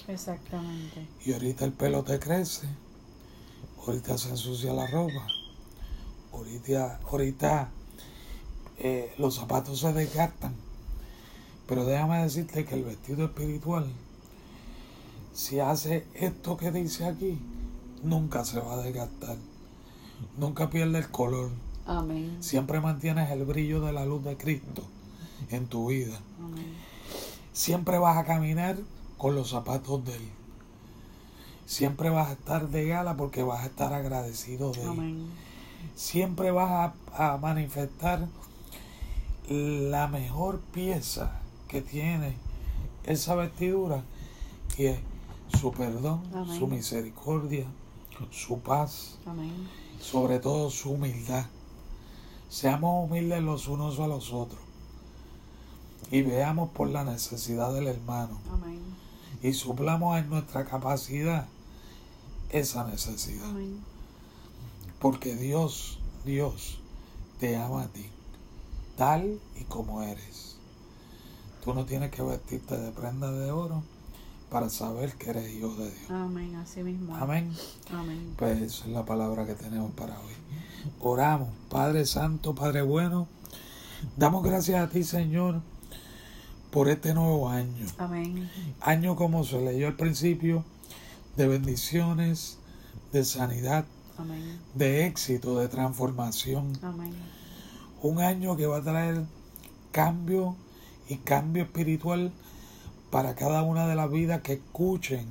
Exactamente. 0.08 1.08
Y 1.26 1.34
ahorita 1.34 1.66
el 1.66 1.74
pelo 1.74 2.04
te 2.04 2.20
crece, 2.20 2.68
ahorita 3.86 4.18
se 4.18 4.30
ensucia 4.30 4.74
la 4.74 4.88
ropa, 4.88 5.28
ahorita, 6.32 7.00
ahorita 7.10 7.70
eh, 8.80 9.14
los 9.18 9.36
zapatos 9.36 9.80
se 9.80 9.94
desgastan. 9.94 10.56
Pero 11.68 11.86
déjame 11.86 12.22
decirte 12.22 12.66
que 12.66 12.76
el 12.76 12.84
vestido 12.84 13.26
espiritual, 13.26 13.86
si 15.34 15.60
hace 15.60 16.06
esto 16.14 16.58
que 16.58 16.72
dice 16.72 17.06
aquí, 17.06 17.40
nunca 18.04 18.44
se 18.46 18.60
va 18.60 18.74
a 18.74 18.82
desgastar. 18.82 19.38
Nunca 20.38 20.70
pierde 20.70 21.00
el 21.00 21.10
color. 21.10 21.52
Amén. 21.86 22.38
Siempre 22.42 22.80
mantienes 22.80 23.30
el 23.32 23.46
brillo 23.46 23.82
de 23.82 23.94
la 23.94 24.06
luz 24.06 24.24
de 24.24 24.38
Cristo 24.38 24.84
en 25.50 25.68
tu 25.68 25.90
vida. 25.90 26.20
Amén. 26.40 26.74
Siempre 27.54 27.98
vas 27.98 28.18
a 28.18 28.26
caminar 28.26 28.78
con 29.18 29.36
los 29.36 29.50
zapatos 29.50 30.04
de 30.06 30.16
Él. 30.16 30.30
Siempre 31.66 32.10
vas 32.10 32.30
a 32.30 32.34
estar 32.34 32.70
de 32.70 32.86
gala 32.88 33.16
porque 33.16 33.44
vas 33.44 33.64
a 33.64 33.68
estar 33.68 33.94
agradecido 33.94 34.72
de 34.72 34.82
Él. 34.82 34.88
Amén. 34.90 35.28
Siempre 35.96 36.52
vas 36.52 36.94
a, 37.16 37.34
a 37.34 37.38
manifestar 37.38 38.28
la 39.50 40.08
mejor 40.08 40.60
pieza 40.60 41.40
que 41.68 41.82
tiene 41.82 42.36
esa 43.04 43.36
vestidura, 43.36 44.02
que 44.76 44.92
es 44.92 45.00
su 45.60 45.72
perdón, 45.72 46.22
Amén. 46.34 46.58
su 46.58 46.68
misericordia, 46.68 47.66
su 48.32 48.60
paz, 48.60 49.18
Amén. 49.26 49.52
sobre 50.00 50.40
todo 50.40 50.70
su 50.70 50.92
humildad. 50.92 51.46
Seamos 52.50 53.10
humildes 53.10 53.42
los 53.42 53.68
unos 53.68 54.00
a 54.00 54.08
los 54.08 54.32
otros 54.32 54.62
y 56.12 56.22
veamos 56.22 56.70
por 56.70 56.90
la 56.90 57.04
necesidad 57.04 57.74
del 57.74 57.88
hermano 57.88 58.38
Amén. 58.52 58.80
Y 59.44 59.54
suplamos 59.54 60.18
en 60.18 60.30
nuestra 60.30 60.66
capacidad 60.66 61.46
esa 62.50 62.86
necesidad. 62.86 63.50
Amén. 63.50 63.82
Porque 65.00 65.36
Dios, 65.36 66.00
Dios 66.26 66.80
te 67.40 67.58
ama 67.58 67.84
a 67.84 67.88
ti, 67.88 68.06
tal 68.96 69.40
y 69.60 69.66
como 69.66 70.02
eres. 70.02 70.56
Tú 71.64 71.74
no 71.74 71.86
tienes 71.86 72.10
que 72.12 72.22
vestirte 72.22 72.78
de 72.78 72.92
prenda 72.92 73.32
de 73.32 73.52
oro 73.52 73.84
para 74.50 74.70
saber 74.70 75.14
que 75.16 75.32
eres 75.32 75.54
hijo 75.54 75.76
de 75.76 75.92
Dios. 75.92 76.10
Amén. 76.10 76.56
Así 76.56 76.84
mismo. 76.84 77.16
Amén. 77.16 77.52
Amén. 77.92 78.34
Pues 78.38 78.62
esa 78.62 78.86
es 78.86 78.92
la 78.92 79.04
palabra 79.06 79.46
que 79.46 79.56
tenemos 79.56 79.92
para 79.92 80.18
hoy. 80.20 80.34
Oramos, 81.02 81.50
Padre 81.70 82.06
Santo, 82.06 82.56
Padre 82.56 82.82
Bueno. 82.82 83.28
Damos 84.16 84.44
gracias 84.44 84.82
a 84.82 84.90
ti, 84.90 85.04
Señor, 85.04 85.62
por 86.74 86.90
este 86.90 87.14
nuevo 87.14 87.50
año. 87.50 87.86
Amén. 88.00 88.50
Año 88.82 89.16
como 89.16 89.44
se 89.44 89.62
leyó 89.62 89.88
al 89.88 89.96
principio, 89.96 90.66
de 91.38 91.48
bendiciones, 91.48 92.58
de 93.12 93.24
sanidad, 93.24 93.86
Amén. 94.18 94.60
de 94.74 95.06
éxito, 95.06 95.60
de 95.60 95.68
transformación. 95.68 96.74
Amén. 96.82 97.14
Un 98.02 98.20
año 98.20 98.58
que 98.58 98.66
va 98.66 98.78
a 98.78 98.82
traer 98.82 99.24
cambio 99.92 100.56
y 101.08 101.18
cambio 101.18 101.64
espiritual 101.64 102.34
para 103.12 103.36
cada 103.36 103.62
una 103.62 103.88
de 103.88 103.96
las 103.96 104.10
vidas 104.10 104.42
que 104.42 104.54
escuchen 104.54 105.28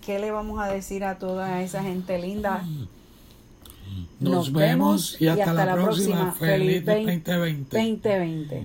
qué 0.06 0.20
le 0.20 0.30
vamos 0.30 0.62
a 0.62 0.68
decir 0.68 1.04
a 1.04 1.18
toda 1.18 1.64
esa 1.64 1.82
gente 1.82 2.20
linda. 2.20 2.64
Nos, 4.20 4.54
vemos 4.54 5.20
y 5.20 5.28
hasta, 5.28 5.54
la, 5.54 5.74
próxima. 5.74 6.34
Feliz 6.34 6.86
2020. 6.86 7.66
2020. 7.76 8.64